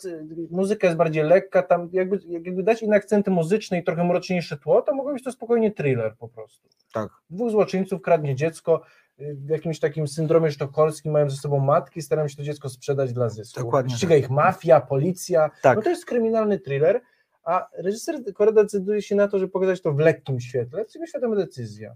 [0.51, 4.81] muzyka jest bardziej lekka, tam jakby, jakby dać inne akcenty muzyczne i trochę mroczniejsze tło,
[4.81, 6.67] to mogło być to spokojnie thriller po prostu.
[6.93, 7.09] Tak.
[7.29, 8.81] Dwóch złoczyńców kradnie dziecko,
[9.17, 13.29] w jakimś takim syndromie sztokholmskim mają ze sobą matki, starają się to dziecko sprzedać dla
[13.29, 13.59] zysku.
[13.59, 15.75] Dokładnie Ściga ich mafia, policja, Tak.
[15.77, 17.01] no to jest kryminalny thriller,
[17.43, 21.09] a reżyser Koreda decyduje się na to, żeby pokazać to w lekkim świetle, to jest
[21.09, 21.95] świadoma decyzja.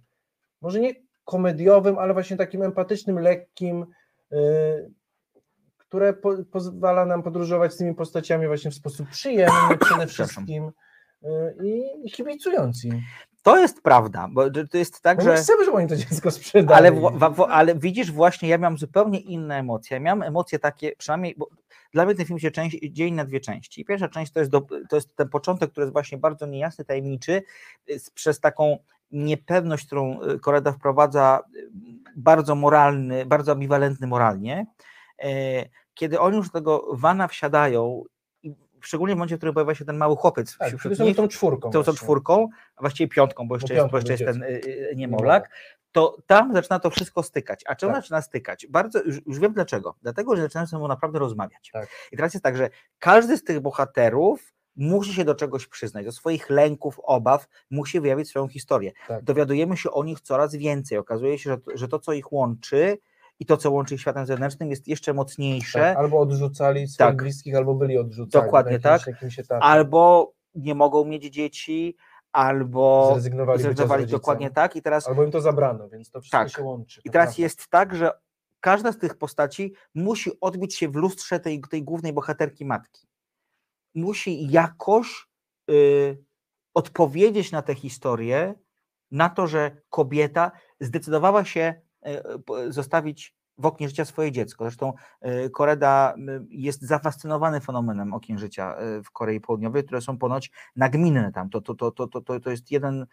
[0.61, 0.93] Może nie
[1.25, 3.85] komediowym, ale właśnie takim empatycznym, lekkim,
[4.33, 4.91] y,
[5.77, 10.71] które po, pozwala nam podróżować z tymi postaciami właśnie w sposób przyjemny przede wszystkim
[11.23, 11.27] y,
[11.63, 13.01] i, i kibicując im.
[13.49, 15.29] To jest prawda, bo to jest tak, Bo że...
[15.29, 16.77] my chcemy, żeby oni to dziecko sprzedali.
[16.77, 19.95] Ale, w, w, ale widzisz, właśnie ja miałem zupełnie inne emocje.
[19.95, 21.49] Ja miałem emocje takie, przynajmniej, bo
[21.93, 23.85] dla mnie ten film się część, dzieli na dwie części.
[23.85, 27.43] Pierwsza część to jest, do, to jest ten początek, który jest właśnie bardzo niejasny, tajemniczy,
[27.89, 28.77] y, przez taką
[29.11, 31.69] niepewność, którą y, Koreda wprowadza, y,
[32.15, 34.65] bardzo moralny, bardzo ambiwalentny moralnie.
[35.23, 35.29] E,
[35.93, 38.03] Kiedy oni już do tego wana wsiadają,
[38.81, 41.27] szczególnie w momencie, w którym pojawia się ten mały chłopiec Tak, wśród są nich, tą
[41.27, 41.69] czwórką.
[41.69, 44.47] tą, tą czwórką, a właściwie piątką, bo jeszcze jest, piątką bo jeszcze jest ten y,
[44.47, 45.49] y, niemowlak,
[45.91, 47.63] to tam zaczyna to wszystko stykać.
[47.67, 48.01] A czemu Tak.
[48.01, 48.67] zaczyna stykać?
[48.69, 49.95] Bardzo, już, już wiem dlaczego.
[50.01, 51.69] Dlatego, że zaczynają ze sobą naprawdę rozmawiać.
[51.73, 51.89] Tak.
[52.11, 52.69] I teraz jest tak, że
[52.99, 58.29] każdy z tych bohaterów musi się do czegoś przyznać, do swoich lęków, obaw, musi wyjawić
[58.29, 58.91] swoją historię.
[59.07, 59.23] Tak.
[59.23, 60.97] Dowiadujemy się o nich coraz więcej.
[60.97, 62.97] Okazuje się, że to, że to, co ich łączy
[63.39, 65.79] i to, co łączy ich światem zewnętrznym, jest jeszcze mocniejsze.
[65.79, 67.17] Tak, albo odrzucali swoich Tak.
[67.17, 68.45] bliskich, albo byli odrzucani.
[68.45, 69.01] Dokładnie tak.
[69.07, 69.63] Etapie.
[69.63, 71.97] Albo nie mogą mieć dzieci,
[72.31, 74.75] albo Zrezygnowali zrezygnowali dokładnie tak.
[74.75, 76.49] I teraz Albo im to zabrano, więc to wszystko Tak.
[76.49, 77.01] się łączy.
[77.05, 78.11] I teraz jest tak, że
[78.59, 83.07] każda z tych postaci musi odbić się w lustrze tej, tej głównej bohaterki matki.
[83.95, 85.27] Musi jakoś
[85.71, 86.23] y,
[86.73, 88.53] odpowiedzieć na tę historię,
[89.11, 91.81] na to, że kobieta zdecydowała się
[92.69, 94.63] zostawić w oknie życia swoje dziecko.
[94.63, 94.93] Zresztą
[95.25, 96.15] y, Koreda
[96.49, 98.75] jest zafascynowany fenomenem okien życia
[99.05, 101.49] w Korei Południowej, które są ponoć nagminne tam.
[101.49, 103.05] To, to, to, to, to, to, jest jeden,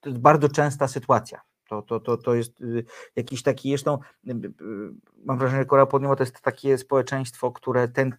[0.00, 1.40] to jest bardzo częsta sytuacja.
[1.68, 2.84] To, to, to, to jest y,
[3.16, 3.98] jakiś taki, zresztą
[4.28, 4.44] y, y,
[5.24, 8.16] mam wrażenie, że Korea Południowa to jest takie społeczeństwo, które ten,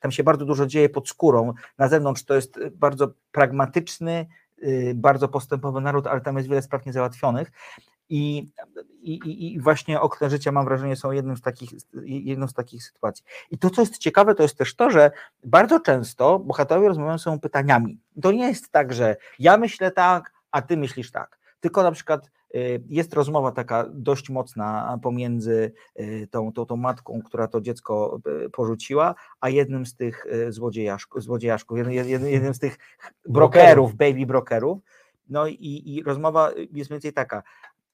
[0.00, 1.52] tam się bardzo dużo dzieje pod skórą.
[1.78, 4.26] Na zewnątrz to jest bardzo pragmatyczny,
[4.94, 7.52] bardzo postępowy naród, ale tam jest wiele spraw niezałatwionych.
[8.08, 8.48] I,
[9.02, 11.70] i, i- właśnie okna życia, mam wrażenie, są jednym z takich,
[12.04, 13.24] jedną z takich sytuacji.
[13.50, 15.10] I to, co jest ciekawe, to jest też to, że
[15.44, 17.98] bardzo często bohaterowie rozmawiają sobą pytaniami.
[18.22, 21.38] To nie jest tak, że ja myślę tak, a ty myślisz tak.
[21.60, 27.22] Tylko na przykład y, jest rozmowa taka dość mocna pomiędzy y, tą, tą, tą matką,
[27.22, 32.58] która to dziecko y, porzuciła, a jednym z tych złodziejaszków, złodziejaszków jednym, jednym, jednym z
[32.58, 32.78] tych
[33.28, 34.78] brokerów, baby brokerów.
[35.28, 37.42] No i, i rozmowa jest mniej więcej taka.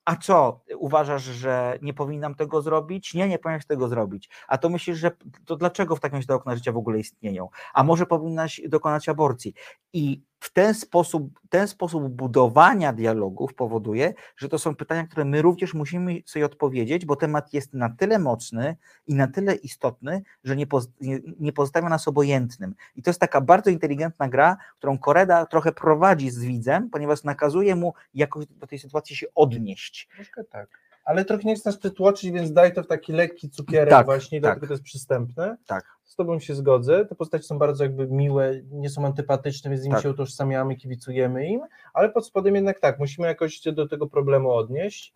[0.04, 3.14] A co, uważasz, że nie powinnam tego zrobić?
[3.14, 4.28] Nie, nie powinnaś tego zrobić.
[4.48, 5.10] A to myślisz, że
[5.46, 7.48] to dlaczego w takim razie te okna życia w ogóle istnieją?
[7.74, 9.54] A może powinnaś dokonać aborcji?
[9.92, 15.42] I w ten sposób, ten sposób budowania dialogów powoduje, że to są pytania, które my
[15.42, 18.76] również musimy sobie odpowiedzieć, bo temat jest na tyle mocny
[19.06, 22.74] i na tyle istotny, że nie, poz, nie, nie pozostawia nas obojętnym.
[22.96, 27.76] I to jest taka bardzo inteligentna gra, którą Koreda trochę prowadzi z widzem, ponieważ nakazuje
[27.76, 30.08] mu jakoś do tej sytuacji się odnieść.
[30.14, 30.68] Troszkę tak.
[31.04, 34.40] Ale trochę nie chce nas przytłoczyć, więc daj to w taki lekki cukierek Tak, właśnie,
[34.40, 34.42] tak.
[34.50, 35.56] dlatego to jest przystępne.
[35.66, 35.84] Tak.
[36.04, 37.06] Z tobą się zgodzę.
[37.06, 40.02] Te postaci są bardzo jakby miłe, nie są antypatyczne, więc z nimi Tak.
[40.02, 41.60] się utożsamiamy, kibicujemy im,
[41.94, 45.12] ale pod spodem jednak tak, musimy jakoś się do tego problemu odnieść.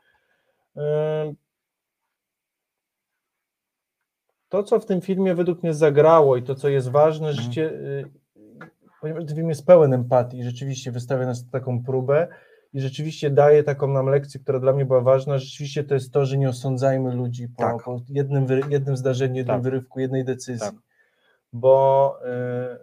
[0.76, 1.36] Ym,
[4.48, 7.44] To, co w tym filmie według mnie zagrało i to, co jest ważne, Mhm.
[7.46, 8.10] życie, y,
[9.00, 12.28] ponieważ ten film jest pełen empatii, rzeczywiście wystawia nas na taką próbę,
[12.76, 15.38] i rzeczywiście daje taką nam lekcję, która dla mnie była ważna.
[15.38, 17.84] Rzeczywiście to jest to, że nie osądzajmy ludzi po, Tak.
[17.84, 19.62] po jednym, wy, jednym zdarzeniu, jednym Tak.
[19.62, 20.74] wyrywku, jednej decyzji, Tak.
[21.52, 22.18] bo,
[22.74, 22.78] y,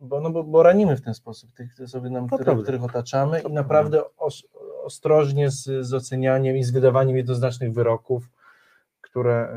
[0.00, 3.40] bo, no bo, bo ranimy w ten sposób tych osoby, nam, To które, których otaczamy
[3.40, 4.42] To i naprawdę os,
[4.84, 8.30] ostrożnie z, z ocenianiem i z wydawaniem jednoznacznych wyroków,
[9.12, 9.48] które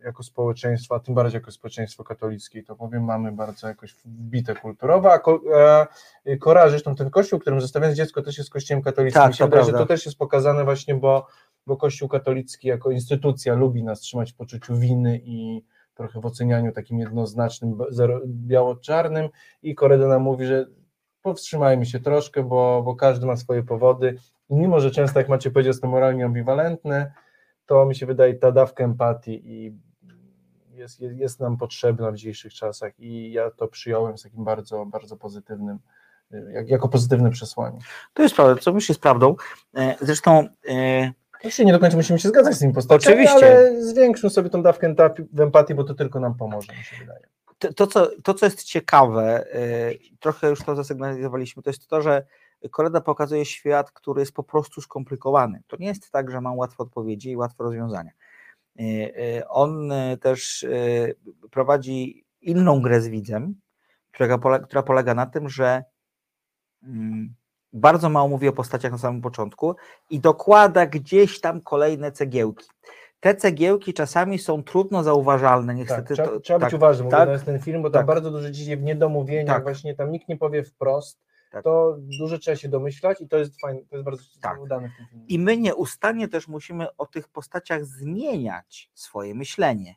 [0.00, 4.54] y, jako społeczeństwo, a tym bardziej jako społeczeństwo katolickie, to powiem, mamy bardzo jakoś wbite
[4.54, 5.20] kulturowo, a
[6.24, 9.22] e, Kora, zresztą ten kościół, którym zostawiając dziecko też jest kościołem katolickim.
[9.22, 11.26] Tak, wydaje, że to też jest pokazane właśnie, bo,
[11.66, 16.72] bo kościół katolicki jako instytucja lubi nas trzymać w poczuciu winy i trochę w ocenianiu
[16.72, 17.78] takim jednoznacznym,
[18.26, 19.28] biało-czarnym.
[19.62, 20.66] I Koreda nam mówi, że
[21.22, 24.16] powstrzymajmy się troszkę, bo, bo każdy ma swoje powody.
[24.50, 27.12] I mimo, że często, jak macie powiedzieć, jest to moralnie ambiwalentne,
[27.66, 29.72] to mi się wydaje ta dawka empatii i
[30.74, 34.86] jest, jest, jest nam potrzebna w dzisiejszych czasach i ja to przyjąłem z takim bardzo,
[34.86, 35.78] bardzo pozytywnym,
[36.34, 37.78] y, jak, jako pozytywne przesłanie.
[38.14, 39.36] To jest prawda, co myślę jest prawdą.
[39.76, 43.46] E, Zresztą e, Oczywiście nie do końca musimy się zgadzać z tymi postaciami, Oczywiście.
[43.46, 47.20] ale zwiększmy sobie tą dawkę empatii- empatii, bo to tylko nam pomoże, mi się wydaje.
[47.58, 52.02] to, to, co, to, co jest ciekawe, y, trochę już to zasygnalizowaliśmy, to jest to,
[52.02, 52.26] że
[52.70, 55.62] Koreda pokazuje świat, który jest po prostu skomplikowany.
[55.66, 58.10] To nie jest tak, że ma łatwe odpowiedzi i łatwe rozwiązania.
[58.80, 60.66] Y, y, On y, też
[61.50, 63.54] prowadzi inną grę z widzem,
[64.12, 65.84] która, pole, która polega na tym, że
[66.82, 67.34] mm,
[67.72, 69.76] bardzo mało mówi o postaciach na samym początku
[70.10, 72.66] i dokłada gdzieś tam kolejne cegiełki.
[73.20, 76.14] Te cegiełki czasami są trudno zauważalne, Tak, niestety.
[76.14, 78.06] trzeba, to, trzeba tak, być uważnym, tak, tak, ten film, bo tam tak.
[78.06, 79.62] bardzo dużo dzieje w niedomówieniach, Tak.
[79.62, 81.64] właśnie tam nikt nie powie wprost, Tak.
[81.64, 84.60] to dużo trzeba się domyślać i to jest fajne, to jest bardzo Tak.
[84.60, 85.26] udane w tym filmie.
[85.28, 89.94] I my nieustannie też musimy o tych postaciach zmieniać swoje myślenie,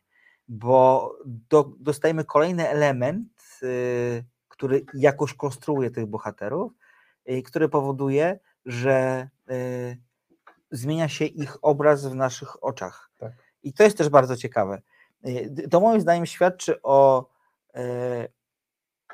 [0.48, 3.28] bo do, dostajemy kolejny element,
[3.64, 6.72] y, który jakoś konstruuje tych bohaterów,
[7.30, 9.98] y, który powoduje, że y,
[10.72, 13.10] zmienia się ich obraz w naszych oczach.
[13.18, 13.32] Tak.
[13.64, 14.82] I to jest też bardzo ciekawe.
[15.28, 17.26] Y, To moim zdaniem świadczy o,
[17.76, 17.80] y,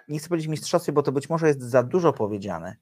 [0.08, 2.76] nie chcę powiedzieć mistrzostwie, bo to być może jest za dużo powiedziane,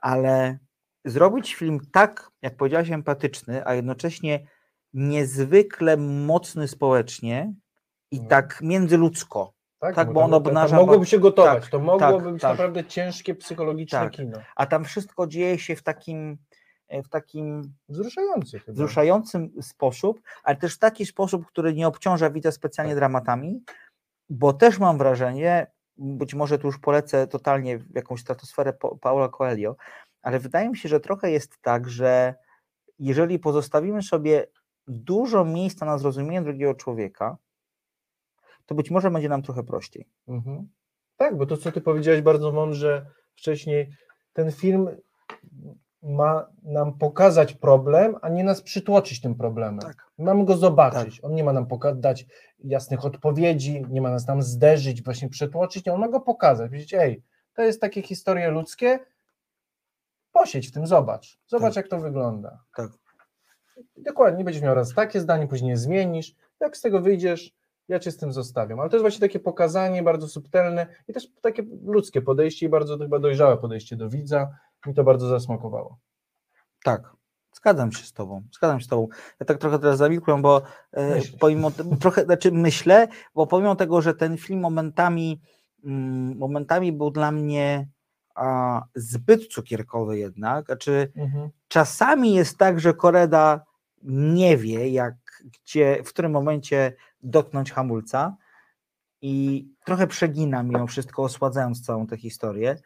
[0.00, 0.58] ale
[1.04, 4.46] zrobić film tak, jak powiedziałeś, empatyczny, a jednocześnie
[4.92, 7.52] niezwykle mocny społecznie
[8.10, 9.52] i tak międzyludzko.
[9.80, 10.76] Tak, no bo on tam- tam obnaża.
[10.76, 12.50] mogłoby się gotować, tak, to mogłoby tak, być tak.
[12.50, 14.12] naprawdę ciężkie psychologiczne Tak.
[14.12, 14.38] kino.
[14.56, 16.38] A tam wszystko dzieje się w takim,
[16.88, 18.74] e, w takim Wzruszający chyba.
[18.74, 23.62] wzruszającym sposób, ale też w taki sposób, który nie obciąża widza specjalnie dramatami,
[24.30, 25.66] bo też mam wrażenie,
[25.98, 29.76] być może tu już polecę totalnie w jakąś stratosferę Pa- Paula Coelho,
[30.22, 32.34] ale wydaje mi się, że trochę jest tak, że
[32.98, 34.46] jeżeli pozostawimy sobie
[34.86, 37.36] dużo miejsca na zrozumienie drugiego człowieka,
[38.66, 40.08] to być może będzie nam trochę prościej.
[40.28, 40.68] Mhm.
[41.16, 43.92] Tak, bo to, co ty powiedziałeś bardzo mądrze wcześniej,
[44.32, 44.88] ten film
[46.02, 49.80] ma nam pokazać problem, a nie nas przytłoczyć tym problemem.
[49.80, 50.10] Tak.
[50.18, 51.24] Mamy go zobaczyć.
[51.24, 52.26] On nie ma nam dać
[52.64, 56.68] jasnych odpowiedzi, nie ma nas tam zderzyć, właśnie przytłoczyć, nie, on ma go pokazać.
[56.68, 57.22] Powiedzieć, ej,
[57.54, 58.98] to jest takie historie ludzkie,
[60.32, 61.38] posiedź w tym, zobacz.
[61.46, 62.62] Zobacz, jak to wygląda.
[62.76, 62.90] Tak.
[63.96, 66.34] Dokładnie, będziesz miał raz takie zdanie, później je zmienisz.
[66.60, 67.54] Jak z tego wyjdziesz,
[67.88, 68.80] ja cię z tym zostawiam.
[68.80, 72.98] Ale to jest właśnie takie pokazanie bardzo subtelne i też takie ludzkie podejście i bardzo
[72.98, 74.50] chyba dojrzałe podejście do widza.
[74.86, 75.98] Mi to bardzo zasmakowało.
[76.84, 77.12] Tak,
[77.52, 79.08] zgadzam się z tobą, zgadzam się z tobą.
[79.40, 80.62] Ja tak trochę teraz zamilkłem, bo
[80.92, 81.36] e, Myślisz.
[81.40, 81.70] pomimo,
[82.00, 85.40] trochę, znaczy myślę, bo pomimo tego, że ten film momentami,
[85.84, 87.88] mm, momentami był dla mnie
[88.34, 91.50] a, zbyt cukierkowy jednak, znaczy Mhm.
[91.68, 93.64] czasami jest tak, że Koreda
[94.02, 95.14] nie wie, jak,
[95.64, 98.36] gdzie, w którym momencie dotknąć hamulca
[99.22, 102.76] i trochę przegina mimo wszystko, osładzając całą tę historię,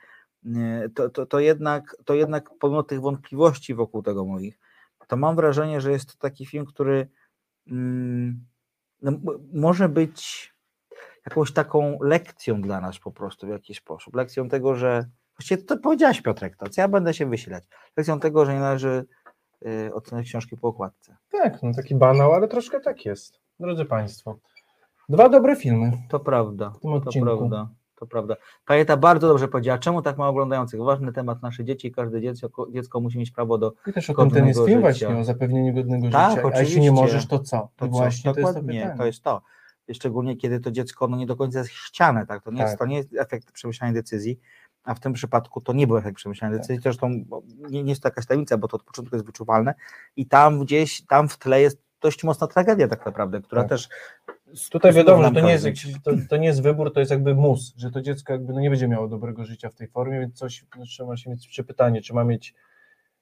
[0.95, 4.59] to, to, to, jednak, to jednak pomimo tych wątpliwości wokół tego moich,
[5.09, 7.09] to mam wrażenie, że jest to taki film, który
[7.66, 8.47] mm,
[9.03, 9.12] no,
[9.53, 10.53] może być
[11.26, 14.16] jakąś taką lekcją dla nas po prostu w jakiś sposób.
[14.16, 15.05] Lekcją tego, że
[15.38, 17.64] właściwie to powiedziałaś Piotrek, to co ja będę się wysilać.
[17.97, 19.05] Lekcją tego, że nie należy
[19.66, 21.16] y, oceniać książki po okładce.
[21.30, 23.40] Tak, no taki banał, ale troszkę tak jest.
[23.61, 24.38] Drodzy Państwo,
[25.09, 25.93] dwa dobre filmy.
[26.09, 27.68] To prawda, to prawda,
[28.03, 28.37] to prawda.
[28.65, 30.81] Pajeta bardzo dobrze powiedziała, czemu tak mało oglądających?
[30.81, 34.31] Ważny temat, nasze dzieci, każde dziecko, dziecko musi mieć prawo do I też o tym
[34.31, 36.43] ten jest film właśnie, o zapewnieniu godnego Tak, życia.
[36.43, 36.81] A jeśli oczywiście.
[36.81, 37.69] nie możesz, to co?
[37.77, 37.97] To I co?
[37.97, 38.99] właśnie to jest to Dokładnie, pytanie.
[38.99, 39.43] to jest to.
[39.93, 42.43] Szczególnie kiedy to dziecko no, nie do końca jest chciane, tak?
[42.45, 42.67] To nie, Tak.
[42.67, 44.41] Jest, to nie jest efekt przemyślanej decyzji,
[44.85, 46.63] a w tym przypadku to nie był efekt przemyślanej Tak.
[46.63, 46.83] decyzji.
[46.83, 49.75] Zresztą bo nie, nie jest to jakaś tajemnica, bo to od początku jest wyczuwalne
[50.17, 53.69] i tam gdzieś, tam w tle jest dość mocna tragedia tak naprawdę, która Tak.
[53.69, 53.89] też
[54.71, 55.67] Tutaj wiadomo, że to nie, jest,
[56.05, 58.71] to, to nie jest wybór, to jest jakby mus, że to dziecko jakby no nie
[58.71, 62.01] będzie miało dobrego życia w tej formie, więc coś no, trzeba się mieć czy pytanie,
[62.01, 62.55] czy ma mieć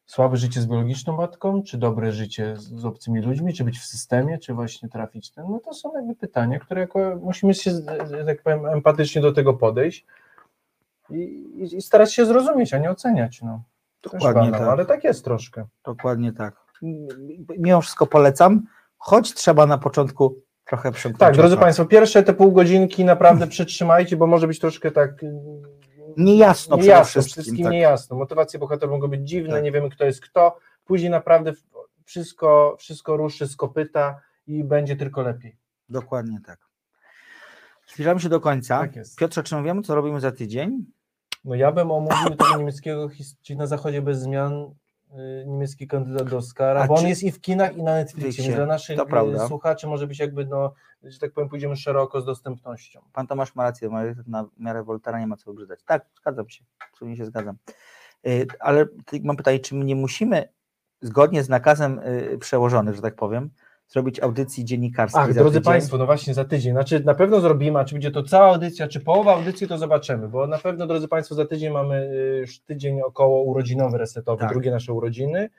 [0.07, 3.85] Słabe życie z biologiczną matką, czy dobre życie z, z obcymi ludźmi, czy być w
[3.85, 7.71] systemie, czy właśnie trafić ten, no to są jakby pytania, które jako, musimy się,
[8.27, 10.07] tak powiem, empatycznie do tego podejść
[11.11, 13.63] i, i, i starać się zrozumieć, a nie oceniać, no.
[14.03, 14.69] Dokładnie banał, tak.
[14.69, 15.67] Ale tak jest troszkę.
[15.85, 16.57] Dokładnie tak.
[17.59, 18.63] Mimo wszystko polecam,
[18.99, 21.57] choć trzeba na początku trochę przymknąć Tak, drodzy.
[21.57, 25.25] Państwo, pierwsze te pół godzinki naprawdę przytrzymajcie, bo może być troszkę tak
[26.17, 27.73] Niejasno przede niejasno, wszystkim, wszystkim tak.
[27.73, 28.17] niejasno.
[28.17, 29.65] Motywacje bohaterów mogą być dziwne, Tak.
[29.65, 30.59] nie wiemy kto jest kto.
[30.85, 31.53] Później naprawdę
[32.05, 35.57] wszystko, wszystko ruszy z kopyta i będzie tylko lepiej.
[35.89, 36.59] Dokładnie tak.
[37.87, 38.79] Zbliżamy się do końca.
[38.79, 39.19] Tak jest.
[39.19, 40.85] Piotrze, czy my wiemy, co robimy za tydzień?
[41.45, 43.09] No ja bym omówił tego niemieckiego,
[43.43, 44.71] czyli na zachodzie bez zmian y,
[45.47, 48.45] niemiecki kandydat do Oscara, A bo on czy- jest i w kinach i na Netflixie,
[48.45, 52.21] więc dla naszych to y, słuchaczy może być jakby, no, że tak powiem, pójdziemy szeroko
[52.21, 53.01] z dostępnością.
[53.13, 53.91] Pan Tomasz ma rację,
[54.27, 55.81] na miarę Woltera nie ma co obrzydzać.
[55.85, 57.57] Tak, zgadzam się, absolutnie się zgadzam.
[58.27, 60.49] Y, Ale ty- mam pytanie, czy my nie musimy
[61.01, 63.51] zgodnie z nakazem y, przełożonych, że tak powiem,
[63.91, 65.73] zrobić audycji dziennikarskiej Ach, drodzy tydzień?
[65.73, 66.73] Państwo, no właśnie za tydzień.
[66.73, 70.29] Znaczy na pewno zrobimy, a czy będzie to cała audycja, czy połowa audycji, to zobaczymy,
[70.29, 74.51] bo na pewno, drodzy Państwo, za tydzień mamy y, już tydzień około urodzinowy, resetowy, Tak.
[74.51, 75.51] drugie nasze urodziny,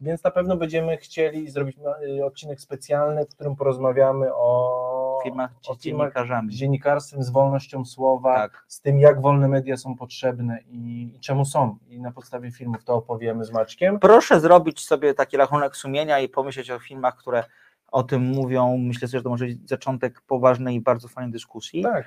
[0.00, 1.76] więc na pewno będziemy chcieli zrobić
[2.18, 6.52] y, odcinek specjalny, w którym porozmawiamy o filmach o dziennikarzami.
[6.52, 8.64] z dziennikarstwem, z wolnością słowa, Tak.
[8.68, 11.76] z tym, jak wolne media są potrzebne i, i czemu są.
[11.88, 13.98] I na podstawie filmów to opowiemy z Maćkiem.
[13.98, 17.44] Proszę zrobić sobie taki rachunek sumienia i pomyśleć o filmach, które
[17.92, 18.76] o tym mówią.
[18.78, 21.82] Myślę sobie, że to może być zaczątek poważnej i bardzo fajnej dyskusji.
[21.82, 22.06] Tak.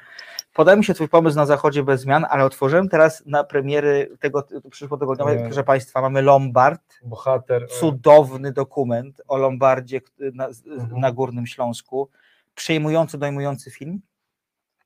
[0.54, 4.48] Podał mi się Twój pomysł na zachodzie bez zmian, ale otworzyłem teraz na premiery tego
[4.72, 5.44] przyszłotygodniowej, Nie.
[5.46, 7.64] proszę Państwa, mamy Lombard, Bohater.
[7.64, 10.02] e, cudowny dokument o Lombardzie
[10.34, 11.00] na, Mhm.
[11.02, 12.10] na Górnym Śląsku,
[12.56, 14.02] przejmujący, dojmujący film,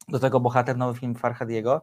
[0.08, 1.82] do tego bohater, nowy film Farhadiego.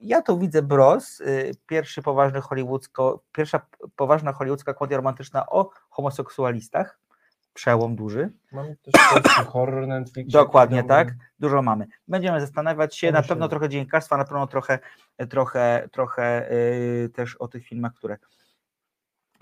[0.00, 3.60] Ja tu widzę Bros, y, pierwszy poważny hollywoodzko, pierwsza
[3.96, 6.98] poważna hollywoodzka komedia romantyczna o homoseksualistach,
[7.54, 8.32] przełom duży.
[8.52, 8.94] Mamy też
[9.46, 10.32] horror na Netflixie.
[10.32, 11.86] Dokładnie tak, dużo mamy.
[12.08, 14.78] Będziemy zastanawiać się, na pewno trochę dziennikarstwa, na pewno trochę,
[15.30, 18.18] trochę, trochę yy, też o tych filmach, które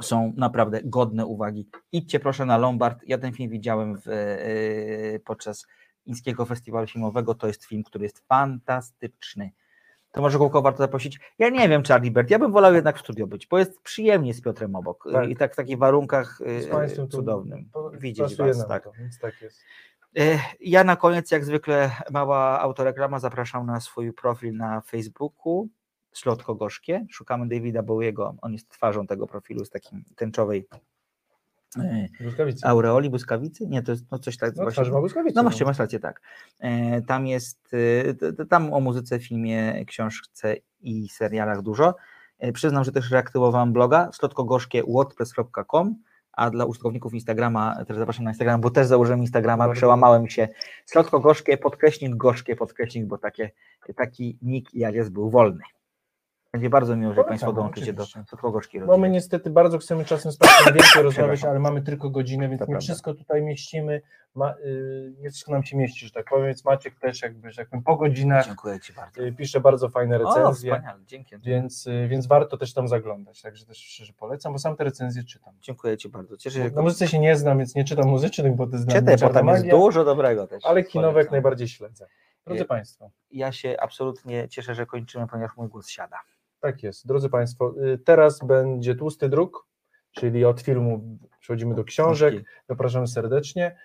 [0.03, 1.69] są naprawdę godne uwagi.
[1.93, 2.99] Idźcie proszę na Lombard.
[3.07, 5.67] Ja ten film widziałem w, yy, podczas
[6.07, 7.35] Ińskiego Festiwalu Filmowego.
[7.35, 9.51] To jest film, który jest fantastyczny.
[10.13, 11.21] To może kogo warto zaprosić?
[11.39, 12.31] Ja nie wiem, Charlie Bert.
[12.31, 15.09] Ja bym wolał jednak w studio być, bo jest przyjemnie z Piotrem obok.
[15.13, 15.29] Tak.
[15.29, 17.71] I tak w takich warunkach Z Państwem tu cudownym.
[17.93, 18.85] Widzieć was, tak.
[18.85, 19.61] To, więc tak jest.
[20.19, 23.19] E, Ja na koniec, jak zwykle, mała autoreklama.
[23.19, 25.69] Zapraszam na swój profil na Facebooku.
[26.15, 27.07] Ślotko Gorzkie.
[27.11, 28.35] Szukamy Davida Bowiego.
[28.43, 30.69] On jest twarzą tego profilu z takim tęczowej
[32.21, 32.67] Błyskawicy.
[32.67, 33.67] aureoli, błyskawicy.
[33.67, 34.57] Nie, to jest no coś tak.
[34.57, 35.51] No, twarz ma błyskawicę, No no.
[35.51, 36.21] właśnie, masz rację, tak.
[36.61, 37.71] E, Tam jest,
[38.41, 41.95] e, tam o muzyce, filmie, książce i serialach dużo.
[42.39, 45.97] E, Przyznam, że też reaktywowałem bloga slotkogorzkie wordpress.com,
[46.33, 49.79] a dla użytkowników Instagrama też zapraszam na Instagram, bo też założyłem Instagrama, Bardzo.
[49.79, 50.49] przełamałem się.
[50.87, 53.51] Slotko gorzkie, podkreśnik gorzkie, podkreśnik, bo takie,
[53.97, 55.63] taki nick jak jest był wolny.
[56.53, 58.07] Będzie bardzo miło, że Państwo dołączycie do.
[58.07, 62.11] Slotko gorzkiej Bo my niestety bardzo chcemy czasem z Państwem więcej rozmawiać, ale mamy tylko
[62.11, 62.85] godzinę, więc To nie prawda.
[62.85, 64.03] wszystko tutaj mieścimy.
[64.35, 67.65] Ma, y, nie wszystko nam się mieści, że tak powiem, więc Maciek też jakby, że
[67.67, 69.23] powiem, po godzinach Dziękuję Ci bardzo.
[69.23, 71.37] y, pisze bardzo fajne O, recenzje, wspaniale, dzięki.
[71.39, 75.25] więc, y, więc warto też tam zaglądać, także też szczerze polecam, bo sam te recenzje
[75.25, 75.55] czytam.
[75.61, 76.37] Dziękuję Ci bardzo.
[76.37, 79.01] Cieszę się, Na muzyce się nie znam, więc nie czytam muzycznych, bo to jest dla
[79.01, 80.65] Czytaj, bo tam jest dużo dobrego też.
[80.67, 81.33] ale kinowe jak Polecam.
[81.33, 82.07] najbardziej śledzę.
[82.47, 86.19] Drodzy Y, Państwo, Ja się absolutnie cieszę, że kończymy, ponieważ mój głos siada.
[86.63, 87.07] Tak jest.
[87.07, 89.67] Drodzy Państwo, y, teraz będzie tłusty druk,
[90.13, 92.35] czyli od filmu przechodzimy do książek.
[92.35, 92.51] Książki.
[92.69, 93.77] Zapraszamy serdecznie.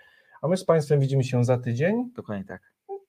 [0.42, 2.12] A my z Państwem widzimy się za tydzień.
[2.16, 2.62] Dokładnie tak.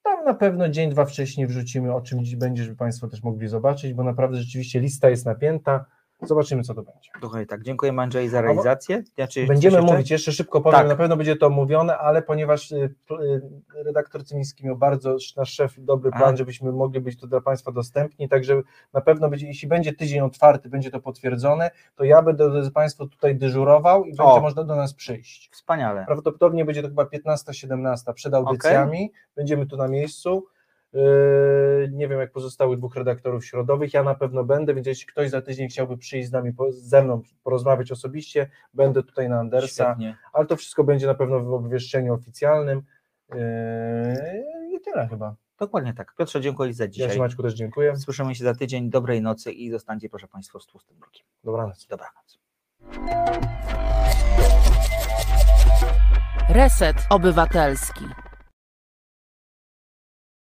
[0.03, 3.49] Tam na pewno dzień, dwa wcześniej wrzucimy, o czym dziś będzie, żeby Państwo też mogli
[3.49, 5.85] zobaczyć, bo naprawdę rzeczywiście lista jest napięta.
[6.23, 7.11] Zobaczymy, co to będzie.
[7.21, 7.63] Dokładnie tak.
[7.63, 9.03] Dziękuję Andrzej za realizację.
[9.15, 9.93] Znaczy, Będziemy coś jeszcze?
[9.95, 10.89] mówić, jeszcze szybko powiem, Tak.
[10.89, 13.41] na pewno będzie to omówione, ale ponieważ y, y,
[13.85, 16.37] redaktor Cymiński miał bardzo, nasz szef, dobry plan, A.
[16.37, 18.63] żebyśmy mogli być to dla Państwa dostępni, także
[18.93, 23.07] na pewno będzie, jeśli będzie tydzień otwarty, będzie to potwierdzone, to ja będę drodzy Państwo
[23.07, 24.41] tutaj dyżurował i będzie O.
[24.41, 25.51] można do nas przyjść.
[25.53, 26.05] Wspaniale.
[26.07, 29.13] Prawdopodobnie będzie to chyba 15-17 przed audycjami.
[29.37, 30.47] Będziemy tu na miejscu.
[31.91, 33.95] Nie wiem, jak pozostałych dwóch redaktorów środowych.
[33.95, 37.23] Ja na pewno będę, więc jeśli ktoś za tydzień chciałby przyjść z nami, ze mną
[37.43, 39.85] porozmawiać osobiście, będę tutaj na Andersa.
[39.85, 40.17] Świetnie.
[40.33, 42.83] Ale to wszystko będzie na pewno w obwieszczeniu oficjalnym.
[43.31, 43.37] Yy,
[44.77, 45.35] I tyle chyba.
[45.59, 46.15] Dokładnie tak.
[46.19, 47.11] Piotrze, dziękuję za Ja dzisiaj.
[47.11, 47.97] Ci Maćku też dziękuję.
[47.97, 48.91] Słyszymy się za tydzień.
[48.91, 51.27] Dobrej nocy i zostańcie, proszę Państwa, z tłustym drukiem.
[51.45, 51.87] Dobranoc.
[51.87, 52.39] Dobranoc.
[56.49, 58.05] Reset Obywatelski.